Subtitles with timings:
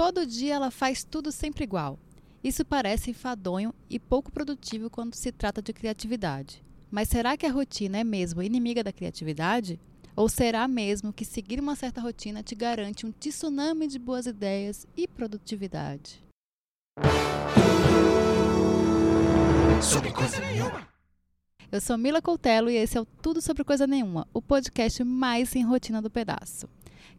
[0.00, 1.98] Todo dia ela faz tudo sempre igual.
[2.42, 6.64] Isso parece enfadonho e pouco produtivo quando se trata de criatividade.
[6.90, 9.78] Mas será que a rotina é mesmo inimiga da criatividade?
[10.16, 14.86] Ou será mesmo que seguir uma certa rotina te garante um tsunami de boas ideias
[14.96, 16.24] e produtividade?
[19.82, 20.88] Sobre coisa nenhuma.
[21.70, 25.50] Eu sou Mila Coutelo e esse é o Tudo Sobre Coisa Nenhuma, o podcast mais
[25.50, 26.66] sem rotina do pedaço.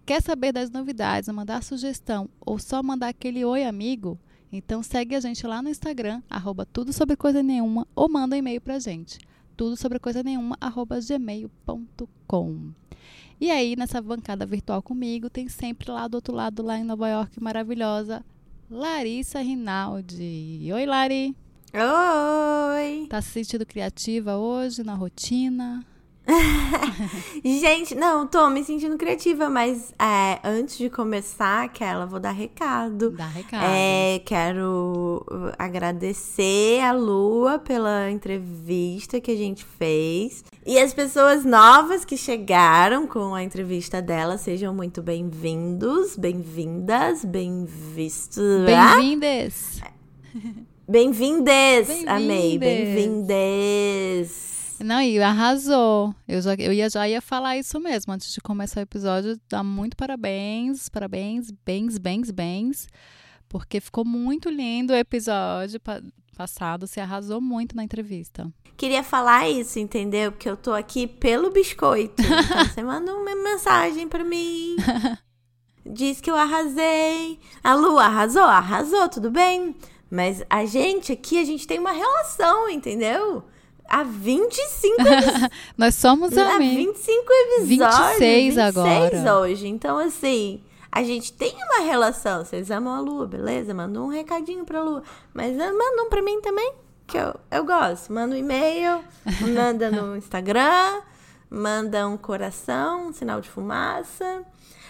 [0.05, 4.19] Quer saber das novidades, mandar sugestão ou só mandar aquele oi amigo?
[4.51, 8.39] Então segue a gente lá no Instagram, arroba tudo sobre coisa nenhuma, ou manda um
[8.39, 9.17] e-mail pra gente,
[9.55, 12.71] tudo sobre coisa nenhuma, arroba gmail.com.
[13.39, 17.07] E aí, nessa bancada virtual comigo, tem sempre lá do outro lado, lá em Nova
[17.07, 18.23] York, maravilhosa,
[18.69, 20.69] Larissa Rinaldi.
[20.73, 21.35] Oi, Lari!
[21.73, 23.07] Oi!
[23.07, 25.85] Tá se sentindo criativa hoje, na rotina?
[27.43, 33.11] Gente, não, tô me sentindo criativa, mas é, antes de começar, aquela, vou dar recado.
[33.11, 33.63] Dá recado.
[33.63, 35.25] É, quero
[35.57, 40.43] agradecer a Lua pela entrevista que a gente fez.
[40.65, 48.65] E as pessoas novas que chegaram com a entrevista dela, sejam muito bem-vindos, bem-vindas, bem-vistos.
[48.65, 49.81] Bem-vindes!
[50.87, 51.87] Bem-vindes!
[51.87, 54.50] Bem Amei, bem-vindes!
[54.83, 56.13] Não, e arrasou.
[56.27, 59.39] Eu já, eu ia, já ia falar isso mesmo antes de começar o episódio.
[59.49, 62.87] Dá muito parabéns, parabéns, bens, bens, bens.
[63.47, 65.79] Porque ficou muito lindo o episódio
[66.35, 66.87] passado.
[66.87, 68.51] Você arrasou muito na entrevista.
[68.77, 70.31] Queria falar isso, entendeu?
[70.31, 72.21] Porque eu tô aqui pelo biscoito.
[72.51, 74.75] Então você manda uma mensagem para mim.
[75.85, 77.39] Diz que eu arrasei.
[77.63, 78.43] A Lu arrasou?
[78.43, 79.75] Arrasou, tudo bem.
[80.09, 83.43] Mas a gente aqui, a gente tem uma relação, entendeu?
[83.93, 85.49] Há 25 episódios.
[85.77, 87.25] Nós somos Há 25
[87.59, 88.19] episódios.
[88.19, 89.35] 26 agora.
[89.39, 89.67] hoje.
[89.67, 92.45] Então, assim, a gente tem uma relação.
[92.45, 93.73] Vocês amam a Lua, beleza?
[93.73, 95.03] Manda um recadinho pra Lua.
[95.33, 96.71] Mas ah, manda um pra mim também,
[97.05, 98.13] que eu, eu gosto.
[98.13, 99.03] Manda um e-mail,
[99.53, 101.01] manda no Instagram,
[101.49, 104.43] manda um coração, um sinal de fumaça.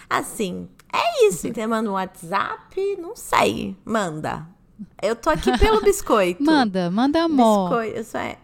[0.08, 1.48] Assim, é isso.
[1.48, 3.76] Então, manda um WhatsApp, não sei.
[3.84, 4.46] Manda.
[5.02, 6.44] Eu tô aqui pelo biscoito.
[6.44, 7.70] manda, manda amor.
[7.70, 8.38] Biscoito, isso é.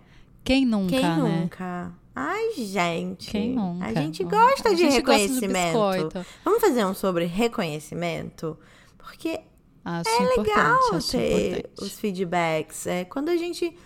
[0.48, 1.16] Quem nunca, Quem né?
[1.18, 1.92] nunca?
[2.16, 3.32] Ai, gente.
[3.32, 3.86] Quem nunca?
[3.86, 5.74] A gente gosta a de gente reconhecimento.
[5.74, 8.58] Gosta Vamos fazer um sobre reconhecimento?
[8.98, 9.42] Porque
[9.84, 10.80] acho é legal
[11.12, 11.84] ter importante.
[11.84, 12.88] os feedbacks.
[12.88, 13.78] É quando a gente.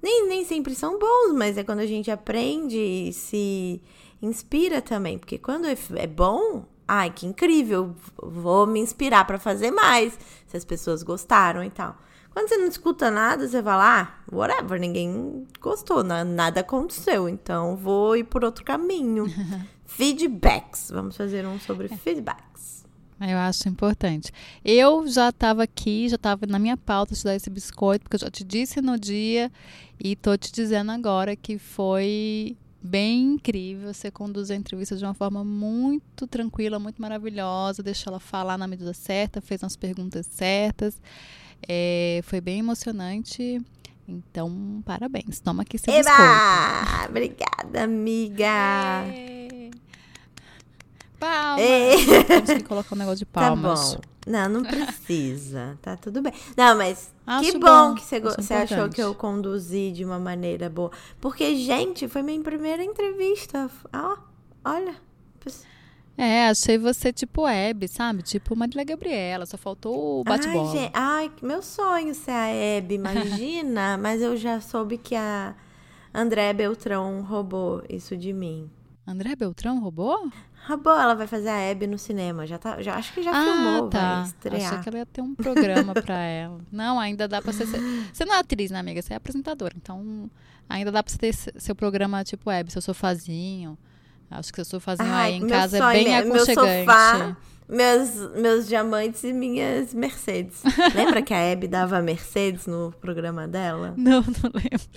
[0.00, 3.82] Nem, nem sempre são bons, mas é quando a gente aprende e se
[4.22, 5.18] inspira também.
[5.18, 7.92] Porque quando é, é bom, ai, que incrível,
[8.22, 11.96] vou me inspirar para fazer mais, se as pessoas gostaram e tal.
[12.34, 18.16] Quando você não escuta nada, você lá, ah, whatever, ninguém gostou, nada aconteceu, então vou
[18.16, 19.26] ir por outro caminho.
[19.86, 22.84] feedbacks, vamos fazer um sobre feedbacks.
[23.20, 24.32] Eu acho importante.
[24.64, 28.20] Eu já estava aqui, já estava na minha pauta te dar esse biscoito, porque eu
[28.20, 29.50] já te disse no dia
[30.02, 33.94] e tô te dizendo agora que foi bem incrível.
[33.94, 38.66] Você conduz a entrevista de uma forma muito tranquila, muito maravilhosa, deixou ela falar na
[38.66, 41.00] medida certa, fez umas perguntas certas.
[41.66, 43.60] É, foi bem emocionante.
[44.06, 45.40] Então, parabéns.
[45.40, 46.02] Toma aqui seu Eba!
[46.02, 47.10] biscoito.
[47.10, 48.44] Obrigada, amiga.
[49.06, 49.70] É.
[51.18, 51.60] Palmas.
[51.60, 52.24] É.
[52.24, 53.92] Temos que colocar um negócio de palmas.
[53.92, 54.02] Tá bom.
[54.26, 55.78] Não, não precisa.
[55.82, 56.32] tá tudo bem.
[56.56, 60.04] Não, mas Acho que bom, bom, que você, acho você achou que eu conduzi de
[60.04, 60.90] uma maneira boa.
[61.20, 63.70] Porque, gente, foi minha primeira entrevista.
[63.92, 64.16] Ó,
[64.64, 64.94] olha.
[66.16, 68.22] É, achei você tipo Hebe, sabe?
[68.22, 70.72] Tipo Marília Gabriela, só faltou o bate-bola.
[70.72, 73.98] Ai, ai, meu sonho ser a Hebe, imagina.
[73.98, 75.54] mas eu já soube que a
[76.12, 78.70] André Beltrão roubou isso de mim.
[79.06, 80.30] André Beltrão roubou?
[80.66, 82.46] Roubou, ela vai fazer a Hebe no cinema.
[82.46, 84.14] Já tá, já, acho que já ah, filmou, tá.
[84.14, 84.66] vai estrear.
[84.66, 86.60] Achei que ela ia ter um programa pra ela.
[86.72, 87.66] Não, ainda dá pra ser.
[87.66, 89.02] Você não é atriz, né, amiga?
[89.02, 89.74] Você é apresentadora.
[89.76, 90.30] Então,
[90.68, 93.76] ainda dá pra você ter seu programa tipo Hebe, seu sofazinho.
[94.30, 96.80] Acho que seu sofazinho Ai, aí em meu casa sonho, é bem meu aconchegante.
[96.84, 97.36] sofá,
[97.68, 100.62] meus, meus diamantes e minhas Mercedes.
[100.94, 103.94] Lembra que a Hebe dava Mercedes no programa dela?
[103.96, 104.88] Não, não lembro.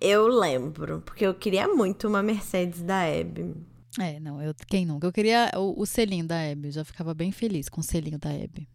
[0.00, 3.54] Eu lembro, porque eu queria muito uma Mercedes da Hebe.
[3.98, 5.06] É, não, eu, quem nunca?
[5.06, 8.18] Eu queria o, o selinho da Hebe, eu já ficava bem feliz com o selinho
[8.18, 8.68] da Hebe.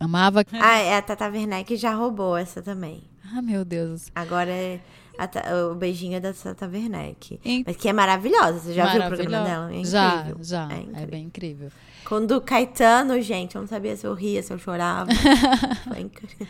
[0.00, 0.44] Amava.
[0.52, 3.02] Ah, é, a Tata Werneck já roubou essa também.
[3.34, 4.10] Ah, meu Deus.
[4.14, 4.80] Agora é
[5.18, 7.40] a, o beijinho é da Tata Werneck.
[7.44, 7.64] In...
[7.66, 8.60] Mas que é maravilhosa.
[8.60, 9.74] Você já viu o programa dela?
[9.74, 10.68] É já, já.
[10.72, 11.70] É, é, bem incrível.
[12.04, 15.10] Quando o Caetano, gente, eu não sabia se eu ria, se eu chorava.
[15.88, 16.46] Foi incrível.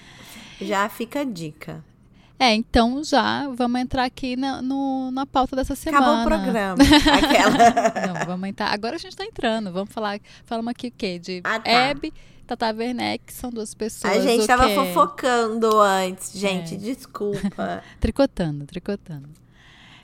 [0.60, 1.84] Já fica a dica.
[2.38, 6.06] É, então já vamos entrar aqui na, no, na pauta dessa semana.
[6.06, 6.76] Acabou o programa.
[7.16, 8.06] Aquela.
[8.06, 8.72] Não, vamos entrar.
[8.72, 9.72] Agora a gente tá entrando.
[9.72, 10.20] Vamos falar.
[10.44, 11.18] Falamos aqui o quê?
[11.18, 11.70] De ah, tá.
[11.70, 12.12] Hebe,
[12.46, 14.16] Tata Werneck, são duas pessoas.
[14.16, 14.74] A gente tava quê?
[14.74, 16.78] fofocando antes, gente, é.
[16.78, 17.82] desculpa.
[17.98, 19.28] tricotando, tricotando.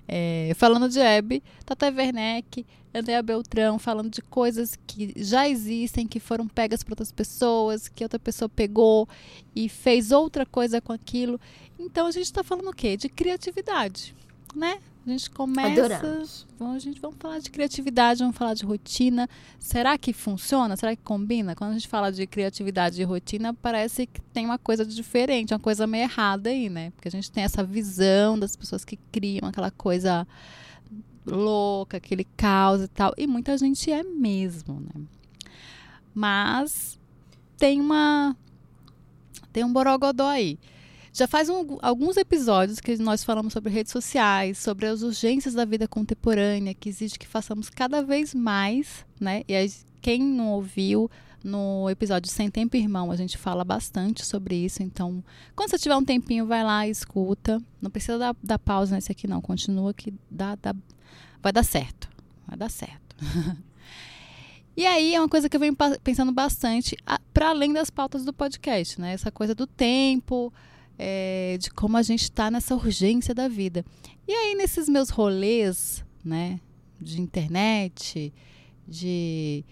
[0.08, 6.18] É, falando de Hebe, Tata Werneck, Andréa Beltrão, falando de coisas que já existem, que
[6.18, 9.08] foram pegas por outras pessoas, que outra pessoa pegou
[9.54, 11.40] e fez outra coisa com aquilo.
[11.78, 12.96] Então a gente está falando o quê?
[12.96, 14.14] De criatividade,
[14.54, 14.78] né?
[15.04, 15.84] A gente começa.
[15.84, 16.46] Adoramos.
[16.58, 19.28] Vamos, a gente, vamos falar de criatividade, vamos falar de rotina.
[19.58, 20.76] Será que funciona?
[20.76, 21.56] Será que combina?
[21.56, 25.58] Quando a gente fala de criatividade e rotina, parece que tem uma coisa diferente, uma
[25.58, 26.92] coisa meio errada aí, né?
[26.92, 30.26] Porque a gente tem essa visão das pessoas que criam aquela coisa
[31.26, 33.12] louca, aquele caos e tal.
[33.18, 35.02] E muita gente é mesmo, né?
[36.14, 36.98] Mas
[37.56, 38.36] tem uma.
[39.52, 40.58] Tem um borogodó aí.
[41.12, 45.64] Já faz um, alguns episódios que nós falamos sobre redes sociais, sobre as urgências da
[45.64, 49.42] vida contemporânea, que exige que façamos cada vez mais, né?
[49.46, 49.70] E aí,
[50.00, 51.10] quem não ouviu,
[51.44, 54.82] no episódio Sem Tempo Irmão, a gente fala bastante sobre isso.
[54.82, 55.22] Então,
[55.54, 57.60] quando você tiver um tempinho, vai lá e escuta.
[57.80, 59.40] Não precisa dar, dar pausa nesse aqui, não.
[59.40, 60.74] Continua que dá, dá,
[61.42, 62.08] vai dar certo.
[62.46, 63.16] Vai dar certo.
[64.74, 66.96] E aí é uma coisa que eu venho pensando bastante,
[67.34, 69.12] para além das pautas do podcast, né?
[69.12, 70.50] Essa coisa do tempo,
[70.98, 73.84] é, de como a gente está nessa urgência da vida.
[74.26, 76.60] E aí, nesses meus rolês, né,
[77.00, 78.32] de internet,
[78.86, 79.64] de.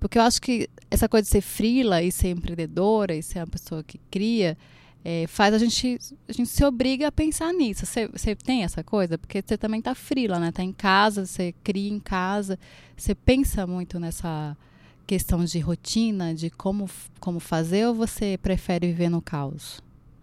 [0.00, 3.46] Porque eu acho que essa coisa de ser frila e ser empreendedora e ser uma
[3.46, 4.56] pessoa que cria.
[5.04, 5.98] É, faz a gente,
[6.28, 7.86] a gente se obriga a pensar nisso.
[7.86, 9.16] Você tem essa coisa?
[9.16, 10.50] Porque você também tá frila, né?
[10.50, 12.58] Tá em casa, você cria em casa.
[12.96, 14.56] Você pensa muito nessa
[15.06, 16.90] questão de rotina, de como,
[17.20, 19.80] como fazer, ou você prefere viver no caos?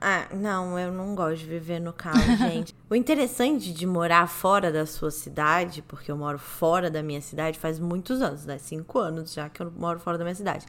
[0.08, 2.76] Ah, não, eu não gosto de viver no caos, gente.
[2.88, 7.58] o interessante de morar fora da sua cidade, porque eu moro fora da minha cidade
[7.58, 8.60] faz muitos anos, né?
[8.60, 10.68] Cinco anos já que eu moro fora da minha cidade.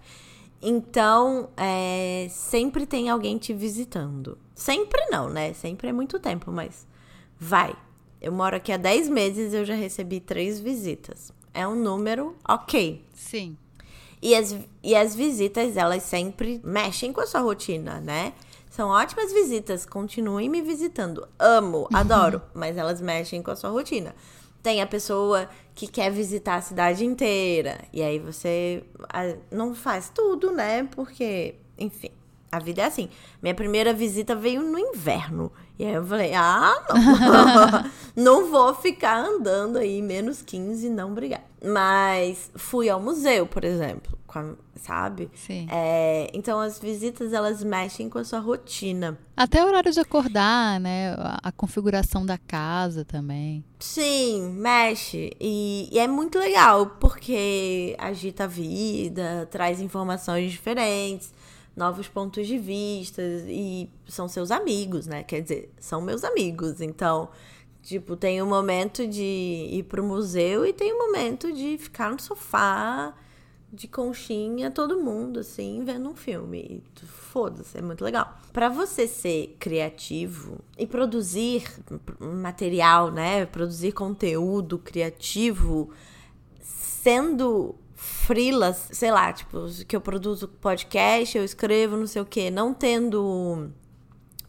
[0.62, 4.38] Então, é, sempre tem alguém te visitando.
[4.54, 5.52] Sempre não, né?
[5.52, 6.86] Sempre é muito tempo, mas
[7.38, 7.76] vai.
[8.22, 11.30] Eu moro aqui há 10 meses e eu já recebi três visitas.
[11.52, 13.04] É um número ok.
[13.12, 13.58] Sim.
[14.22, 18.32] E as, e as visitas, elas sempre mexem com a sua rotina, né?
[18.76, 21.26] São ótimas visitas, continuem me visitando.
[21.38, 24.14] Amo, adoro, mas elas mexem com a sua rotina.
[24.62, 28.84] Tem a pessoa que quer visitar a cidade inteira, e aí você
[29.50, 30.86] não faz tudo, né?
[30.94, 32.10] Porque, enfim,
[32.52, 33.08] a vida é assim.
[33.40, 35.50] Minha primeira visita veio no inverno.
[35.78, 36.74] E aí eu falei, ah,
[38.16, 38.24] não.
[38.42, 41.44] não vou ficar andando aí menos 15, não obrigada.
[41.62, 44.16] Mas fui ao museu, por exemplo,
[44.76, 45.30] sabe?
[45.34, 45.66] Sim.
[45.70, 49.18] É, então as visitas, elas mexem com a sua rotina.
[49.36, 51.14] Até o horário de acordar, né?
[51.18, 53.62] A, a configuração da casa também.
[53.78, 55.30] Sim, mexe.
[55.38, 61.34] E, e é muito legal, porque agita a vida, traz informações diferentes
[61.76, 65.22] novos pontos de vista e são seus amigos, né?
[65.22, 66.80] Quer dizer, são meus amigos.
[66.80, 67.28] Então,
[67.82, 72.20] tipo, tem um momento de ir pro museu e tem um momento de ficar no
[72.20, 73.14] sofá
[73.70, 76.82] de conchinha, todo mundo assim, vendo um filme.
[77.04, 78.38] Foda-se, é muito legal.
[78.52, 81.64] Para você ser criativo e produzir
[82.18, 83.44] material, né?
[83.44, 85.90] Produzir conteúdo criativo
[86.60, 92.50] sendo frilas, sei lá, tipo, que eu produzo podcast, eu escrevo, não sei o quê,
[92.50, 93.70] não tendo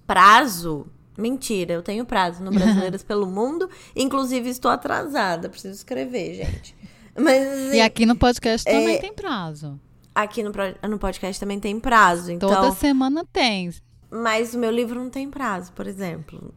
[0.05, 0.86] prazo.
[1.17, 3.67] Mentira, eu tenho prazo no Brasileiras pelo Mundo.
[3.95, 5.50] Inclusive, estou atrasada.
[5.50, 6.75] Preciso escrever, gente.
[7.17, 9.79] Mas, assim, e aqui no podcast é, também tem prazo.
[10.13, 10.51] Aqui no,
[10.88, 12.31] no podcast também tem prazo.
[12.31, 13.72] Então, Toda semana tem.
[14.12, 16.53] Mas o meu livro não tem prazo, por exemplo.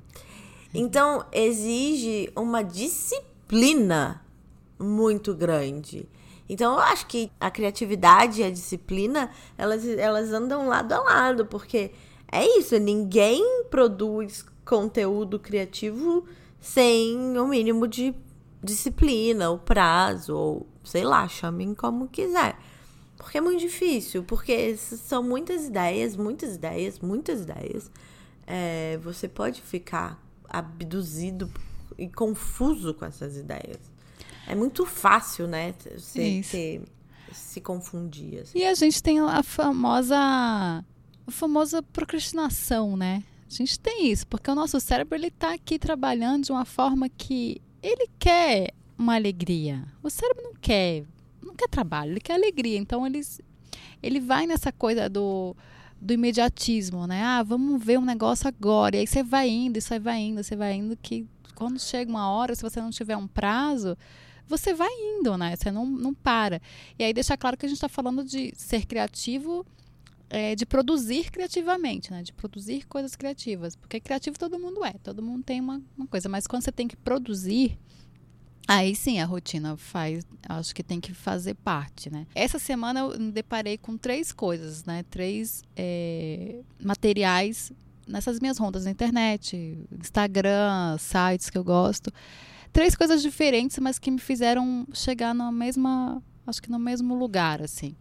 [0.75, 4.23] Então, exige uma disciplina
[4.79, 6.07] muito grande.
[6.53, 11.47] Então eu acho que a criatividade e a disciplina, elas, elas andam lado a lado,
[11.47, 11.93] porque
[12.31, 16.25] é isso, ninguém produz conteúdo criativo
[16.61, 18.13] sem o mínimo de
[18.61, 22.59] disciplina, ou prazo, ou sei lá, chamem como quiser.
[23.17, 27.89] Porque é muito difícil, porque são muitas ideias, muitas ideias, muitas ideias.
[28.45, 31.49] É, você pode ficar abduzido
[31.97, 33.90] e confuso com essas ideias.
[34.47, 35.75] É muito fácil, né?
[35.97, 36.83] Você ter,
[37.33, 38.41] se confundir.
[38.41, 38.59] Assim.
[38.59, 40.17] E a gente tem a famosa.
[40.19, 43.23] A famosa procrastinação, né?
[43.49, 47.09] A gente tem isso, porque o nosso cérebro ele tá aqui trabalhando de uma forma
[47.09, 49.85] que ele quer uma alegria.
[50.03, 51.05] O cérebro não quer,
[51.43, 52.79] não quer trabalho, ele quer alegria.
[52.79, 53.21] Então ele,
[54.03, 55.57] ele vai nessa coisa do,
[56.01, 57.23] do imediatismo, né?
[57.23, 58.97] Ah, vamos ver um negócio agora.
[58.97, 62.11] E aí você vai indo, isso aí vai indo, você vai indo que quando chega
[62.11, 63.97] uma hora, se você não tiver um prazo,
[64.51, 65.55] você vai indo, né?
[65.57, 66.61] Você não, não para.
[66.99, 69.65] E aí deixa claro que a gente está falando de ser criativo
[70.29, 72.23] é, de produzir criativamente, né?
[72.23, 73.77] De produzir coisas criativas.
[73.77, 76.29] Porque criativo todo mundo é, todo mundo tem uma, uma coisa.
[76.29, 77.79] Mas quando você tem que produzir,
[78.69, 82.25] Aí sim a rotina faz, acho que tem que fazer parte, né?
[82.37, 85.03] Essa semana eu me deparei com três coisas, né?
[85.11, 87.73] Três é, materiais
[88.07, 92.13] nessas minhas rondas na internet, Instagram, sites que eu gosto.
[92.73, 97.61] Três coisas diferentes, mas que me fizeram chegar na mesma, acho que no mesmo lugar,
[97.63, 97.97] assim.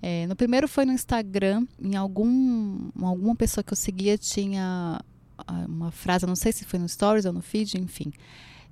[0.00, 5.00] É, no primeiro foi no Instagram, em algum, alguma pessoa que eu seguia tinha
[5.38, 8.12] ah, uma frase, não sei se foi no Stories ou no feed, enfim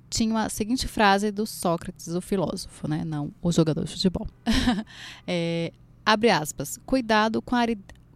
[0.09, 3.05] tinha a seguinte frase do Sócrates, o filósofo, né?
[3.05, 4.27] Não o jogador de futebol.
[5.27, 5.73] é,
[6.05, 6.79] abre aspas.
[6.87, 7.65] Cuidado com a,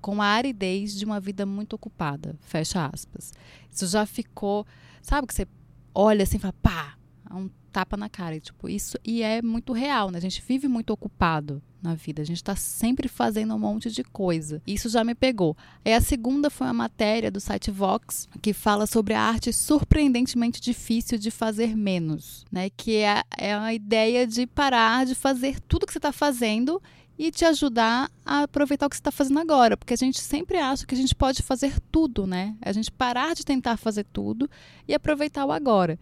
[0.01, 2.37] com a aridez de uma vida muito ocupada.
[2.41, 3.33] Fecha aspas.
[3.71, 4.67] Isso já ficou.
[5.03, 5.47] Sabe que você
[5.95, 6.95] olha assim e fala, pá,
[7.37, 8.37] um tapa na cara.
[8.37, 10.19] E, tipo, isso e é muito real, né?
[10.19, 12.21] A gente vive muito ocupado na vida.
[12.21, 14.63] A gente está sempre fazendo um monte de coisa.
[14.67, 15.57] Isso já me pegou.
[15.85, 20.61] E a segunda foi uma matéria do site Vox que fala sobre a arte surpreendentemente
[20.61, 22.69] difícil de fazer menos, né?
[22.71, 26.83] Que é, é a ideia de parar de fazer tudo que você está fazendo
[27.19, 30.57] e te ajudar a aproveitar o que você está fazendo agora, porque a gente sempre
[30.57, 32.57] acha que a gente pode fazer tudo, né?
[32.63, 34.49] A gente parar de tentar fazer tudo
[34.89, 35.99] e aproveitar o agora.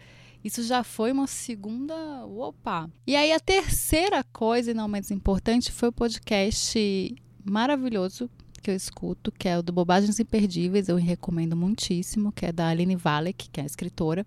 [0.49, 1.95] Isso já foi uma segunda.
[2.25, 2.89] Opa!
[3.07, 7.15] E aí a terceira coisa, e não menos importante, foi o podcast
[7.45, 8.31] maravilhoso
[8.63, 12.69] que eu escuto, que é o do Bobagens Imperdíveis, eu recomendo muitíssimo, que é da
[12.69, 14.25] Aline Valek, que é a escritora.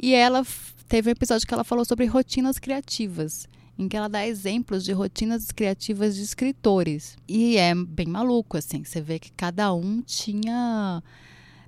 [0.00, 0.46] E ela
[0.86, 4.92] teve um episódio que ela falou sobre rotinas criativas, em que ela dá exemplos de
[4.92, 7.16] rotinas criativas de escritores.
[7.26, 11.02] E é bem maluco, assim, você vê que cada um tinha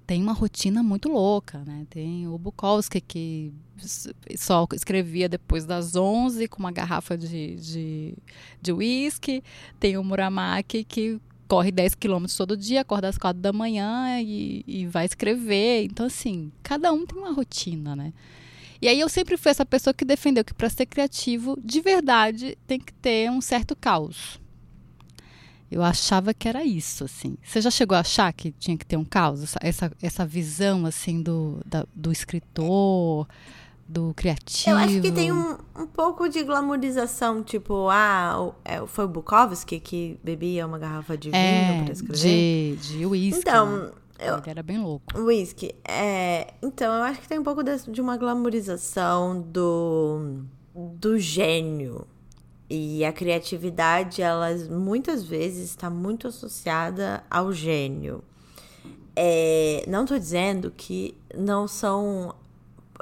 [0.07, 1.85] tem uma rotina muito louca, né?
[1.91, 3.53] Tem o Bukowski que
[4.37, 8.15] só escrevia depois das 11 com uma garrafa de, de,
[8.63, 9.43] de whisky.
[9.81, 14.65] Tem o Muramaki que corre 10 quilômetros todo dia, acorda às 4 da manhã e,
[14.67, 15.85] e vai escrever.
[15.85, 18.13] Então, assim, cada um tem uma rotina, né?
[18.81, 22.57] E aí eu sempre fui essa pessoa que defendeu que para ser criativo, de verdade,
[22.67, 24.39] tem que ter um certo caos.
[25.71, 27.37] Eu achava que era isso, assim.
[27.43, 29.57] Você já chegou a achar que tinha que ter um caos?
[29.61, 33.27] Essa, essa visão, assim, do, da, do escritor,
[33.89, 34.71] do criativo?
[34.71, 39.81] Eu acho que tem um, um pouco de glamorização, tipo, ah, é, foi o Bukowski
[39.81, 42.77] que bebia uma garrafa de vinho é, pra escrever?
[42.77, 43.41] de, de uísque.
[43.41, 43.77] Então...
[43.77, 43.91] Né?
[44.19, 45.19] Eu, Ele era bem louco.
[45.21, 45.75] Whisky.
[45.87, 50.43] É, então, eu acho que tem um pouco de, de uma glamorização do,
[50.75, 52.07] do gênio,
[52.69, 58.25] e a criatividade, ela muitas vezes está muito associada ao gênio.
[59.15, 62.35] É, não estou dizendo que não são.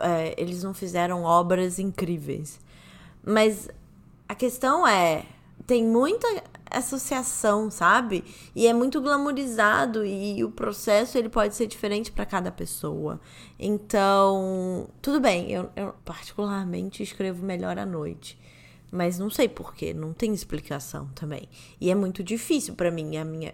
[0.00, 2.61] É, eles não fizeram obras incríveis.
[3.25, 3.68] Mas
[4.28, 5.25] a questão é:
[5.66, 6.28] tem muita
[6.71, 8.25] associação, sabe?
[8.54, 13.21] E é muito glamorizado e o processo ele pode ser diferente para cada pessoa.
[13.59, 18.38] Então, tudo bem, eu, eu particularmente escrevo melhor à noite.
[18.94, 21.48] Mas não sei porquê, não tem explicação também.
[21.80, 23.52] E é muito difícil para mim a minha,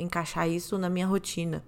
[0.00, 1.64] encaixar isso na minha rotina.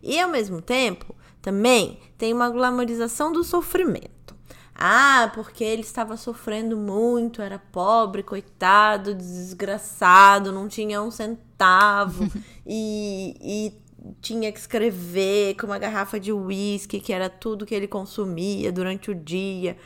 [0.00, 4.36] E ao mesmo tempo, também tem uma glamorização do sofrimento.
[4.72, 12.30] Ah, porque ele estava sofrendo muito, era pobre, coitado, desgraçado, não tinha um centavo
[12.64, 13.82] e, e
[14.20, 19.10] tinha que escrever com uma garrafa de uísque, que era tudo que ele consumia durante
[19.10, 19.76] o dia.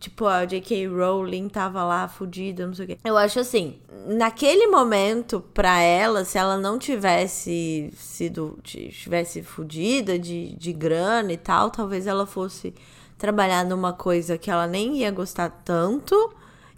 [0.00, 0.88] Tipo, a J.K.
[0.88, 2.98] Rowling tava lá fudida, não sei o quê.
[3.04, 8.58] Eu acho assim, naquele momento, pra ela, se ela não tivesse sido.
[8.64, 12.72] tivesse fudida de, de grana e tal, talvez ela fosse
[13.18, 16.32] trabalhar numa coisa que ela nem ia gostar tanto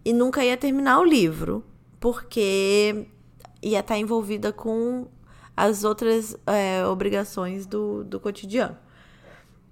[0.04, 1.64] e nunca ia terminar o livro.
[2.00, 3.06] Porque
[3.62, 5.06] ia estar tá envolvida com
[5.56, 8.76] as outras é, obrigações do, do cotidiano.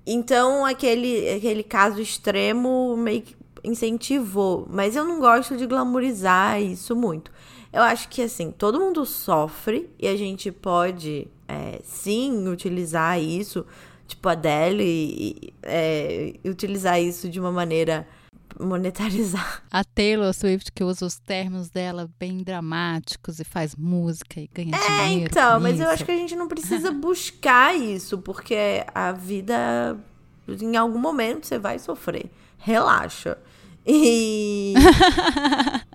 [0.07, 6.95] Então, aquele, aquele caso extremo meio que incentivou, mas eu não gosto de glamorizar isso
[6.97, 7.31] muito.
[7.73, 13.64] Eu acho que assim, todo mundo sofre e a gente pode é, sim utilizar isso,
[14.07, 18.09] tipo a Adele, é, utilizar isso de uma maneira
[18.59, 19.62] monetarizar.
[19.71, 24.75] A Taylor Swift que usa os termos dela bem dramáticos e faz música e ganha
[24.75, 25.25] é, dinheiro.
[25.25, 25.85] É, então, mas isso.
[25.85, 29.97] eu acho que a gente não precisa buscar isso, porque a vida
[30.49, 32.31] em algum momento você vai sofrer.
[32.59, 33.38] Relaxa.
[33.87, 34.75] E.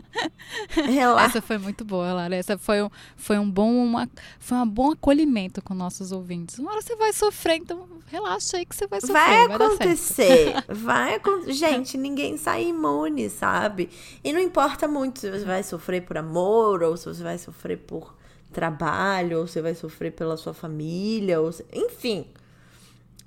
[1.25, 2.35] Essa foi muito boa, Lara.
[2.35, 6.57] Essa foi um, foi um bom uma, foi um bom acolhimento com nossos ouvintes.
[6.59, 9.13] Uma hora você vai sofrer, então relaxa aí que você vai sofrer.
[9.13, 10.53] Vai, vai acontecer.
[10.69, 11.53] Vai acontecer.
[11.53, 13.89] Gente, ninguém sai imune, sabe?
[14.23, 17.77] E não importa muito se você vai sofrer por amor ou se você vai sofrer
[17.77, 18.15] por
[18.51, 22.25] trabalho, ou você vai sofrer pela sua família, ou enfim,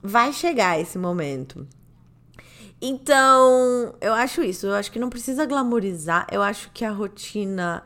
[0.03, 1.67] vai chegar esse momento.
[2.80, 4.66] Então, eu acho isso.
[4.66, 6.26] Eu acho que não precisa glamorizar.
[6.30, 7.85] Eu acho que a rotina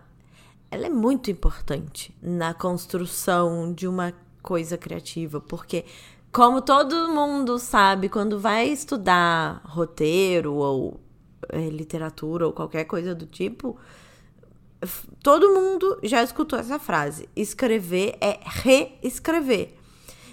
[0.70, 5.84] ela é muito importante na construção de uma coisa criativa, porque
[6.32, 10.98] como todo mundo sabe, quando vai estudar roteiro ou
[11.50, 13.78] é, literatura ou qualquer coisa do tipo,
[15.22, 19.74] todo mundo já escutou essa frase: escrever é reescrever.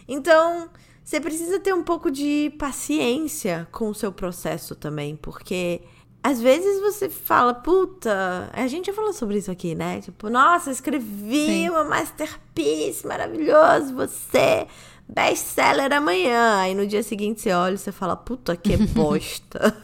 [0.07, 0.69] Então,
[1.09, 5.81] você precisa ter um pouco de paciência com o seu processo também, porque
[6.21, 10.01] às vezes você fala, puta, a gente já falou sobre isso aqui, né?
[10.01, 11.69] Tipo, nossa, escrevi Sim.
[11.71, 14.67] uma masterpiece, maravilhoso, você,
[15.07, 16.59] best-seller amanhã.
[16.59, 19.75] Aí no dia seguinte você olha e você fala, puta, que bosta.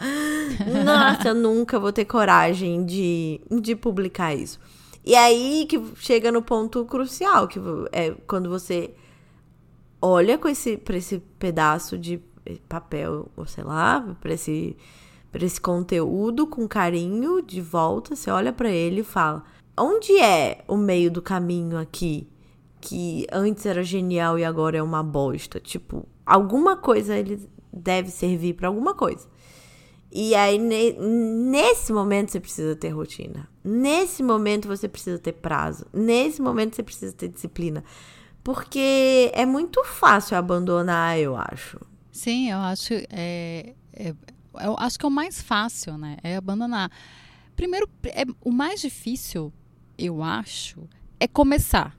[0.86, 4.58] nossa, eu nunca vou ter coragem de, de publicar isso.
[5.04, 7.60] E aí que chega no ponto crucial, que
[7.92, 8.94] é quando você
[10.02, 12.20] olha com esse, pra esse pedaço de
[12.68, 14.76] papel, ou sei lá, pra esse
[15.34, 19.44] esse conteúdo com carinho de volta, você olha para ele e fala:
[19.78, 22.28] "Onde é o meio do caminho aqui
[22.80, 28.54] que antes era genial e agora é uma bosta?" Tipo, alguma coisa ele deve servir
[28.54, 29.26] para alguma coisa.
[30.14, 33.48] E aí, nesse momento, você precisa ter rotina.
[33.64, 35.86] Nesse momento, você precisa ter prazo.
[35.90, 37.82] Nesse momento, você precisa ter disciplina.
[38.42, 41.78] Porque é muito fácil abandonar, eu acho.
[42.10, 42.92] Sim, eu acho.
[43.10, 44.14] É, é,
[44.60, 46.16] eu acho que é o mais fácil, né?
[46.22, 46.90] É abandonar.
[47.54, 49.52] Primeiro, é, o mais difícil,
[49.96, 50.88] eu acho,
[51.20, 51.96] é começar.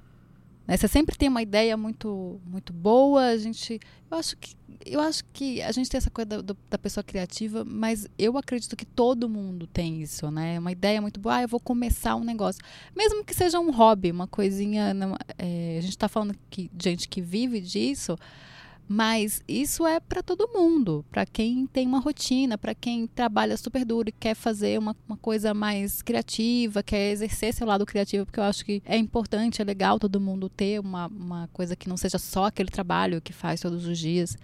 [0.67, 0.77] Né?
[0.77, 3.27] Você sempre tem uma ideia muito, muito boa.
[3.27, 3.79] A gente,
[4.09, 4.55] eu acho que,
[4.85, 8.75] eu acho que a gente tem essa coisa da, da pessoa criativa, mas eu acredito
[8.75, 10.57] que todo mundo tem isso, né?
[10.59, 11.35] Uma ideia muito boa.
[11.35, 12.61] Ah, eu vou começar um negócio,
[12.95, 14.93] mesmo que seja um hobby, uma coisinha.
[15.37, 18.17] É, a gente está falando que gente que vive disso.
[18.87, 23.85] Mas isso é para todo mundo, para quem tem uma rotina, para quem trabalha super
[23.85, 28.39] duro e quer fazer uma, uma, coisa mais criativa, quer exercer seu lado criativo, porque
[28.39, 31.95] eu acho que é importante, é legal todo mundo ter uma, uma coisa que não
[31.95, 34.37] seja só aquele trabalho que faz todos os dias.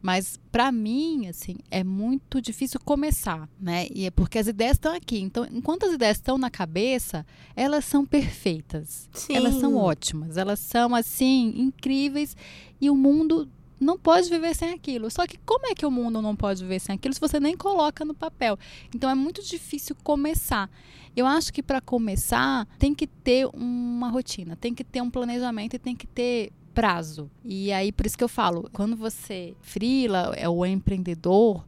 [0.00, 3.86] Mas para mim, assim, é muito difícil começar, né?
[3.94, 5.20] E é porque as ideias estão aqui.
[5.20, 9.08] Então, enquanto as ideias estão na cabeça, elas são perfeitas.
[9.12, 9.36] Sim.
[9.36, 12.36] Elas são ótimas, elas são assim incríveis
[12.80, 13.48] e o mundo
[13.82, 15.10] não pode viver sem aquilo.
[15.10, 17.56] Só que como é que o mundo não pode viver sem aquilo se você nem
[17.56, 18.58] coloca no papel?
[18.94, 20.70] Então é muito difícil começar.
[21.14, 25.74] Eu acho que para começar tem que ter uma rotina, tem que ter um planejamento
[25.74, 27.30] e tem que ter prazo.
[27.44, 31.66] E aí por isso que eu falo, quando você frila é o empreendedor,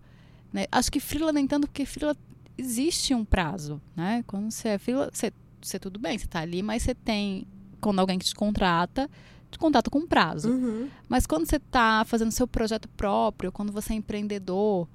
[0.52, 0.66] né?
[0.72, 2.16] Acho que frila nem tanto porque frila
[2.56, 4.24] existe um prazo, né?
[4.26, 7.46] Quando você é frila, você, você tudo bem, você está ali, mas você tem
[7.80, 9.10] quando alguém que te contrata,
[9.58, 10.50] contato com prazo.
[10.50, 10.88] Uhum.
[11.08, 14.88] Mas quando você está fazendo seu projeto próprio, quando você é empreendedor,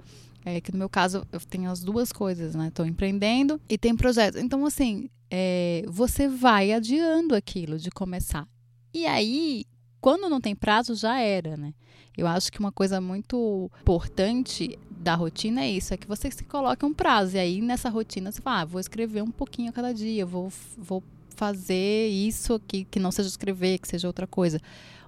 [0.45, 2.67] é, que no meu caso eu tenho as duas coisas, né?
[2.67, 4.39] Estou empreendendo e tem projeto.
[4.39, 8.47] Então, assim, é, você vai adiando aquilo de começar.
[8.93, 9.65] E aí,
[10.01, 11.73] quando não tem prazo, já era, né?
[12.17, 16.43] Eu acho que uma coisa muito importante da rotina é isso, é que você se
[16.43, 17.35] coloque um prazo.
[17.35, 20.51] E aí, nessa rotina, você fala, ah, vou escrever um pouquinho a cada dia, vou,
[20.77, 21.03] vou
[21.39, 24.59] fazer isso aqui, que não seja escrever, que seja outra coisa.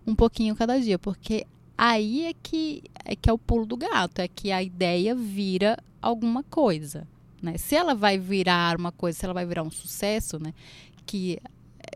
[0.07, 1.45] Um pouquinho cada dia, porque
[1.77, 5.77] aí é que é que é o pulo do gato, é que a ideia vira
[6.01, 7.05] alguma coisa,
[7.41, 7.57] né?
[7.57, 10.53] Se ela vai virar uma coisa, se ela vai virar um sucesso, né?
[11.05, 11.37] Que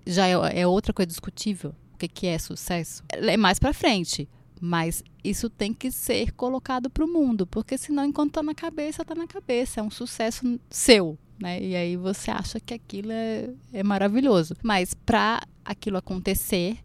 [0.06, 3.04] já é, é outra coisa discutível, o que, que é sucesso.
[3.10, 4.28] É mais para frente,
[4.60, 9.06] mas isso tem que ser colocado para o mundo, porque senão enquanto tá na cabeça,
[9.06, 11.62] tá na cabeça, é um sucesso seu, né?
[11.62, 14.56] E aí você acha que aquilo é, é maravilhoso.
[14.64, 16.78] Mas para aquilo acontecer,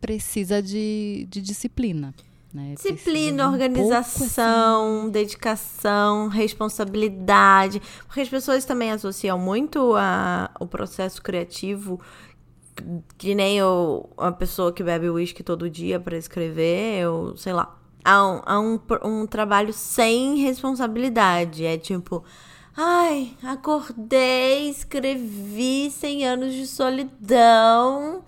[0.00, 2.14] precisa de, de disciplina.
[2.52, 2.74] Né?
[2.74, 5.10] Disciplina, um organização, assim.
[5.10, 7.80] dedicação, responsabilidade.
[8.06, 12.00] Porque as pessoas também associam muito a, o processo criativo
[13.18, 17.76] que nem eu, uma pessoa que bebe uísque todo dia para escrever, eu sei lá.
[18.02, 21.64] A um, a um, um trabalho sem responsabilidade.
[21.66, 22.24] É tipo,
[22.76, 28.22] Ai, acordei, escrevi 100 anos de solidão.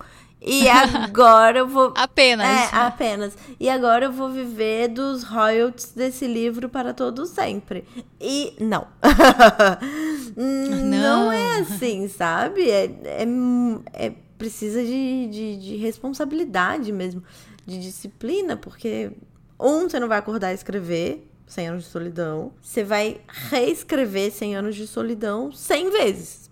[0.45, 1.93] E agora eu vou.
[1.95, 2.45] apenas.
[2.45, 3.37] É, apenas.
[3.59, 7.85] E agora eu vou viver dos royalties desse livro para todo sempre.
[8.19, 8.87] E não.
[10.35, 10.81] não.
[11.27, 11.31] não.
[11.31, 12.69] é assim, sabe?
[12.69, 13.25] É, é,
[13.93, 17.23] é precisa de, de, de responsabilidade mesmo,
[17.65, 19.11] de disciplina, porque
[19.57, 21.29] um, você não vai acordar e escrever.
[21.45, 26.51] 100 anos de solidão, você vai reescrever 100 anos de solidão 100 vezes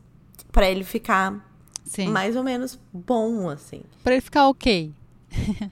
[0.51, 1.47] para ele ficar
[1.83, 2.09] Sim.
[2.09, 3.83] mais ou menos bom, assim.
[4.03, 4.93] Pra ele ficar ok.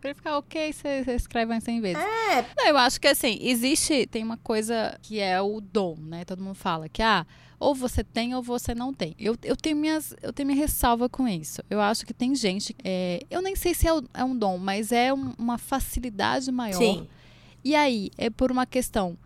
[0.00, 2.02] pra ele ficar ok, você, escreve umas 100 vezes.
[2.02, 2.46] É.
[2.56, 6.24] Não, eu acho que assim, existe, tem uma coisa que é o dom, né?
[6.24, 7.26] Todo mundo fala que, ah,
[7.58, 9.14] ou você tem ou você não tem.
[9.18, 11.62] Eu, eu, tenho, minhas, eu tenho minha ressalva com isso.
[11.68, 14.90] Eu acho que tem gente, é, eu nem sei se é, é um dom, mas
[14.90, 16.78] é um, uma facilidade maior.
[16.78, 17.06] Sim.
[17.64, 19.18] E aí, é por uma questão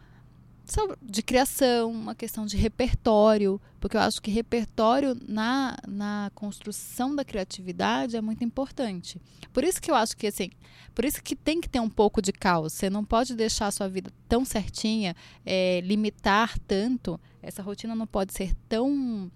[1.03, 7.25] de criação, uma questão de repertório, porque eu acho que repertório na, na construção da
[7.25, 9.21] criatividade é muito importante.
[9.53, 10.51] Por isso que eu acho que assim,
[10.95, 12.73] por isso que tem que ter um pouco de caos.
[12.73, 17.21] Você não pode deixar a sua vida tão certinha, é, limitar tanto.
[17.43, 19.31] Essa rotina não pode ser tão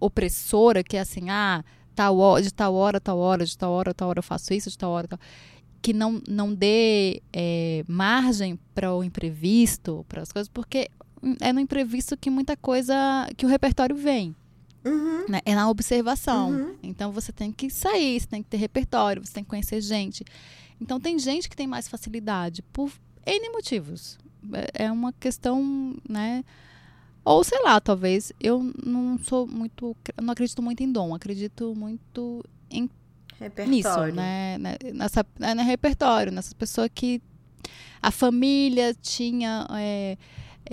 [0.00, 1.62] opressora que é assim, ah,
[1.94, 4.76] tal, de tal hora, tal hora, de tal hora, tal hora eu faço isso, de
[4.76, 5.18] tal hora, tal
[5.82, 10.90] que não, não dê é, margem para o imprevisto, para as coisas, porque
[11.40, 12.94] é no imprevisto que muita coisa,
[13.36, 14.34] que o repertório vem.
[14.84, 15.26] Uhum.
[15.28, 15.40] Né?
[15.44, 16.50] É na observação.
[16.50, 16.76] Uhum.
[16.82, 20.24] Então você tem que sair, você tem que ter repertório, você tem que conhecer gente.
[20.80, 22.90] Então tem gente que tem mais facilidade por
[23.26, 24.18] N motivos.
[24.52, 26.42] É, é uma questão, né?
[27.22, 32.42] Ou sei lá, talvez eu não sou muito, não acredito muito em dom, acredito muito
[32.70, 32.88] em
[33.40, 33.70] repertório.
[33.70, 34.58] nisso, né?
[34.58, 37.20] né nessa, né, no repertório, nessa pessoa que
[38.00, 39.66] a família tinha.
[39.72, 40.16] É,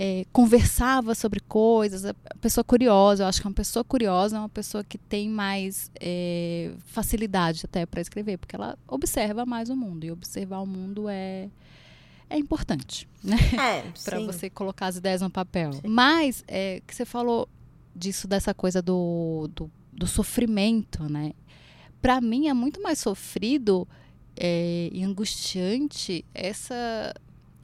[0.00, 4.48] é, conversava sobre coisas, a pessoa curiosa, eu acho que uma pessoa curiosa é uma
[4.48, 10.04] pessoa que tem mais é, facilidade até para escrever, porque ela observa mais o mundo,
[10.04, 11.48] e observar o mundo é,
[12.30, 13.36] é importante, né?
[13.54, 15.72] É, para você colocar as ideias no papel.
[15.72, 15.88] Sim.
[15.88, 17.48] Mas, é, que você falou
[17.94, 21.32] disso, dessa coisa do, do, do sofrimento, né?
[22.00, 23.86] Para mim é muito mais sofrido
[24.36, 27.14] é, e angustiante essa,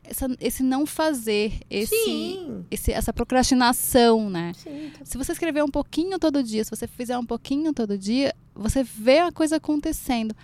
[0.03, 4.53] essa, esse não fazer, esse, esse, essa procrastinação, né?
[4.55, 5.05] Sim, tá.
[5.05, 8.83] Se você escrever um pouquinho todo dia, se você fizer um pouquinho todo dia, você
[8.83, 10.35] vê a coisa acontecendo.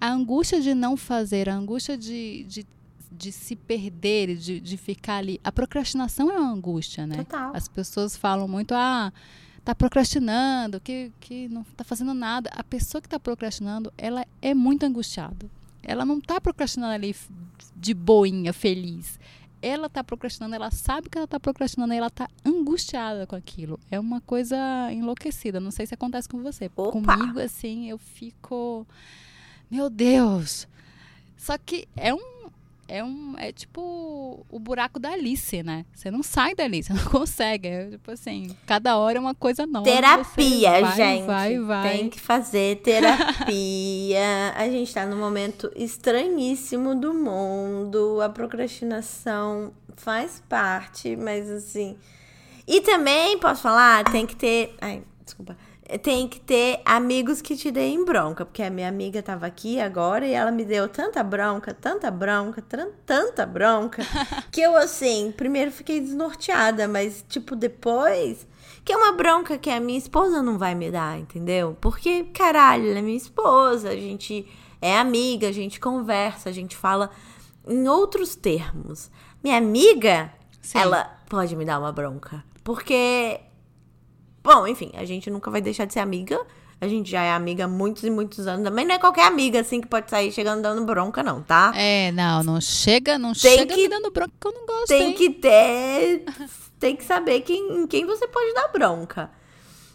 [0.00, 2.66] A angústia de não fazer, a angústia de, de,
[3.10, 5.40] de se perder, de, de ficar ali.
[5.42, 7.16] A procrastinação é uma angústia, né?
[7.18, 7.52] Total.
[7.54, 9.12] As pessoas falam muito, ah
[9.68, 12.48] está procrastinando, que, que não está fazendo nada.
[12.54, 15.46] A pessoa que está procrastinando, ela é muito angustiada.
[15.82, 17.14] Ela não está procrastinando ali
[17.76, 19.20] de boinha, feliz.
[19.60, 23.78] Ela está procrastinando, ela sabe que ela está procrastinando, ela está angustiada com aquilo.
[23.90, 24.56] É uma coisa
[24.90, 25.60] enlouquecida.
[25.60, 26.70] Não sei se acontece com você.
[26.74, 26.92] Opa.
[26.92, 28.86] Comigo, assim, eu fico.
[29.70, 30.66] Meu Deus!
[31.36, 32.48] Só que é um
[32.88, 35.84] é um é tipo o buraco da Alice, né?
[35.94, 37.68] Você não sai dali, você não consegue.
[37.68, 39.84] É, tipo assim, cada hora é uma coisa nova.
[39.84, 41.26] Terapia, vai, gente.
[41.26, 41.90] Vai, vai.
[41.90, 44.54] Tem que fazer terapia.
[44.56, 48.20] a gente tá num momento estranhíssimo do mundo.
[48.22, 51.96] A procrastinação faz parte, mas assim.
[52.66, 54.74] E também, posso falar, tem que ter.
[54.80, 55.56] Ai, desculpa
[55.96, 60.26] tem que ter amigos que te deem bronca, porque a minha amiga tava aqui agora
[60.26, 62.62] e ela me deu tanta bronca, tanta bronca,
[63.06, 64.02] tanta bronca,
[64.52, 68.46] que eu assim, primeiro fiquei desnorteada, mas tipo depois,
[68.84, 71.74] que é uma bronca que a minha esposa não vai me dar, entendeu?
[71.80, 74.46] Porque caralho, ela é minha esposa, a gente
[74.82, 77.10] é amiga, a gente conversa, a gente fala
[77.66, 79.10] em outros termos.
[79.42, 80.78] Minha amiga, Sim.
[80.80, 83.40] ela pode me dar uma bronca, porque
[84.48, 86.40] Bom, enfim, a gente nunca vai deixar de ser amiga.
[86.80, 88.64] A gente já é amiga há muitos e muitos anos.
[88.64, 91.70] Também não é qualquer amiga, assim, que pode sair chegando dando bronca, não, tá?
[91.76, 94.86] É, não, não chega, não tem chega que, me dando bronca que eu não gosto,
[94.86, 95.12] Tem hein?
[95.12, 96.24] que ter...
[96.80, 99.30] tem que saber quem, em quem você pode dar bronca.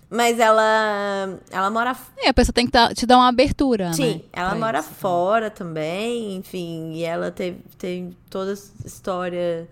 [0.07, 1.39] Mas ela.
[1.49, 1.97] Ela mora.
[2.19, 3.91] É, a pessoa tem que te dar uma abertura.
[3.93, 4.21] Sim, né?
[4.31, 4.89] ela pra mora isso.
[4.89, 6.93] fora também, enfim.
[6.93, 9.67] E ela teve, tem toda a história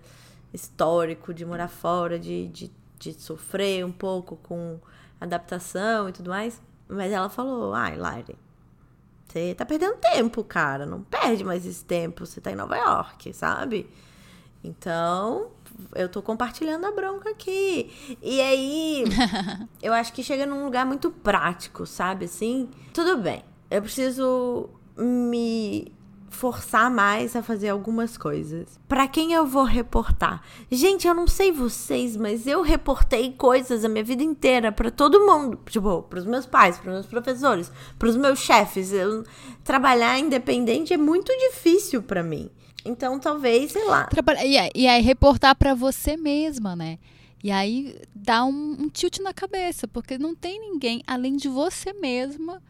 [0.52, 4.78] histórico de morar fora, de, de de sofrer um pouco com
[5.20, 6.62] adaptação e tudo mais.
[6.88, 8.36] Mas ela falou: ai, Lari,
[9.26, 10.86] você tá perdendo tempo, cara.
[10.86, 12.24] Não perde mais esse tempo.
[12.24, 13.88] Você tá em Nova York, sabe?
[14.62, 15.50] Então,
[15.94, 18.16] eu tô compartilhando a bronca aqui.
[18.22, 19.04] E aí,
[19.82, 22.26] eu acho que chega num lugar muito prático, sabe?
[22.26, 23.44] Assim, tudo bem.
[23.68, 25.92] Eu preciso me
[26.32, 28.78] forçar mais a fazer algumas coisas.
[28.88, 30.42] Para quem eu vou reportar?
[30.70, 35.24] Gente, eu não sei vocês, mas eu reportei coisas a minha vida inteira para todo
[35.26, 38.92] mundo, tipo, para os meus pais, para meus professores, para os meus chefes.
[38.92, 39.24] Eu,
[39.62, 42.50] trabalhar independente é muito difícil para mim.
[42.84, 44.04] Então, talvez, sei lá.
[44.06, 46.98] Trabalha, e, e aí reportar para você mesma, né?
[47.44, 51.92] E aí dá um, um tilt na cabeça, porque não tem ninguém além de você
[51.92, 52.62] mesma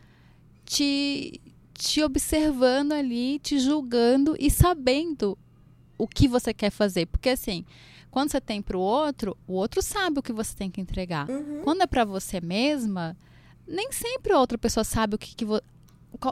[0.65, 1.41] te
[1.83, 5.37] te observando ali, te julgando e sabendo
[5.99, 7.07] o que você quer fazer.
[7.07, 7.65] Porque assim,
[8.09, 11.29] quando você tem para o outro, o outro sabe o que você tem que entregar.
[11.29, 11.63] Uhum.
[11.65, 13.17] Quando é para você mesma,
[13.67, 15.61] nem sempre outra pessoa sabe o que, que vo,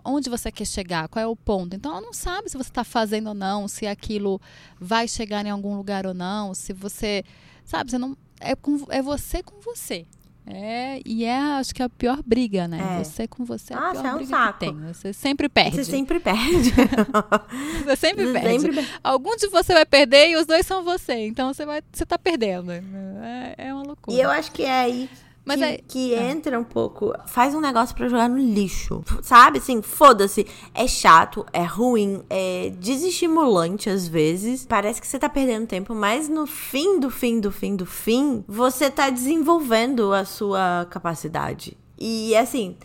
[0.05, 1.75] onde você quer chegar, qual é o ponto.
[1.75, 4.41] Então ela não sabe se você está fazendo ou não, se aquilo
[4.79, 7.25] vai chegar em algum lugar ou não, se você.
[7.65, 8.17] Sabe, você não.
[8.39, 10.07] É, com, é você com você.
[10.47, 12.99] É, e é, acho que é a pior briga, né?
[13.01, 13.05] É.
[13.05, 14.53] Você com você é a pior é um briga saco.
[14.53, 14.81] que tem.
[14.93, 15.77] Você sempre perde.
[15.77, 16.73] Você sempre perde.
[17.85, 18.61] você sempre você perde.
[18.61, 18.89] Sempre...
[19.03, 21.27] Algum de você vai perder e os dois são você.
[21.27, 22.73] Então você vai, você tá perdendo.
[22.73, 24.17] É, é uma loucura.
[24.17, 25.11] E eu acho que é aí
[25.51, 25.79] mas que, é...
[25.79, 26.31] que ah.
[26.31, 27.13] entra um pouco.
[27.27, 29.03] Faz um negócio para jogar no lixo.
[29.23, 29.59] Sabe?
[29.59, 30.47] Assim, foda-se.
[30.75, 34.67] É chato, é ruim, é desestimulante às vezes.
[34.67, 38.45] Parece que você tá perdendo tempo, mas no fim do fim do fim do fim,
[38.47, 41.77] você tá desenvolvendo a sua capacidade.
[41.99, 42.77] E assim,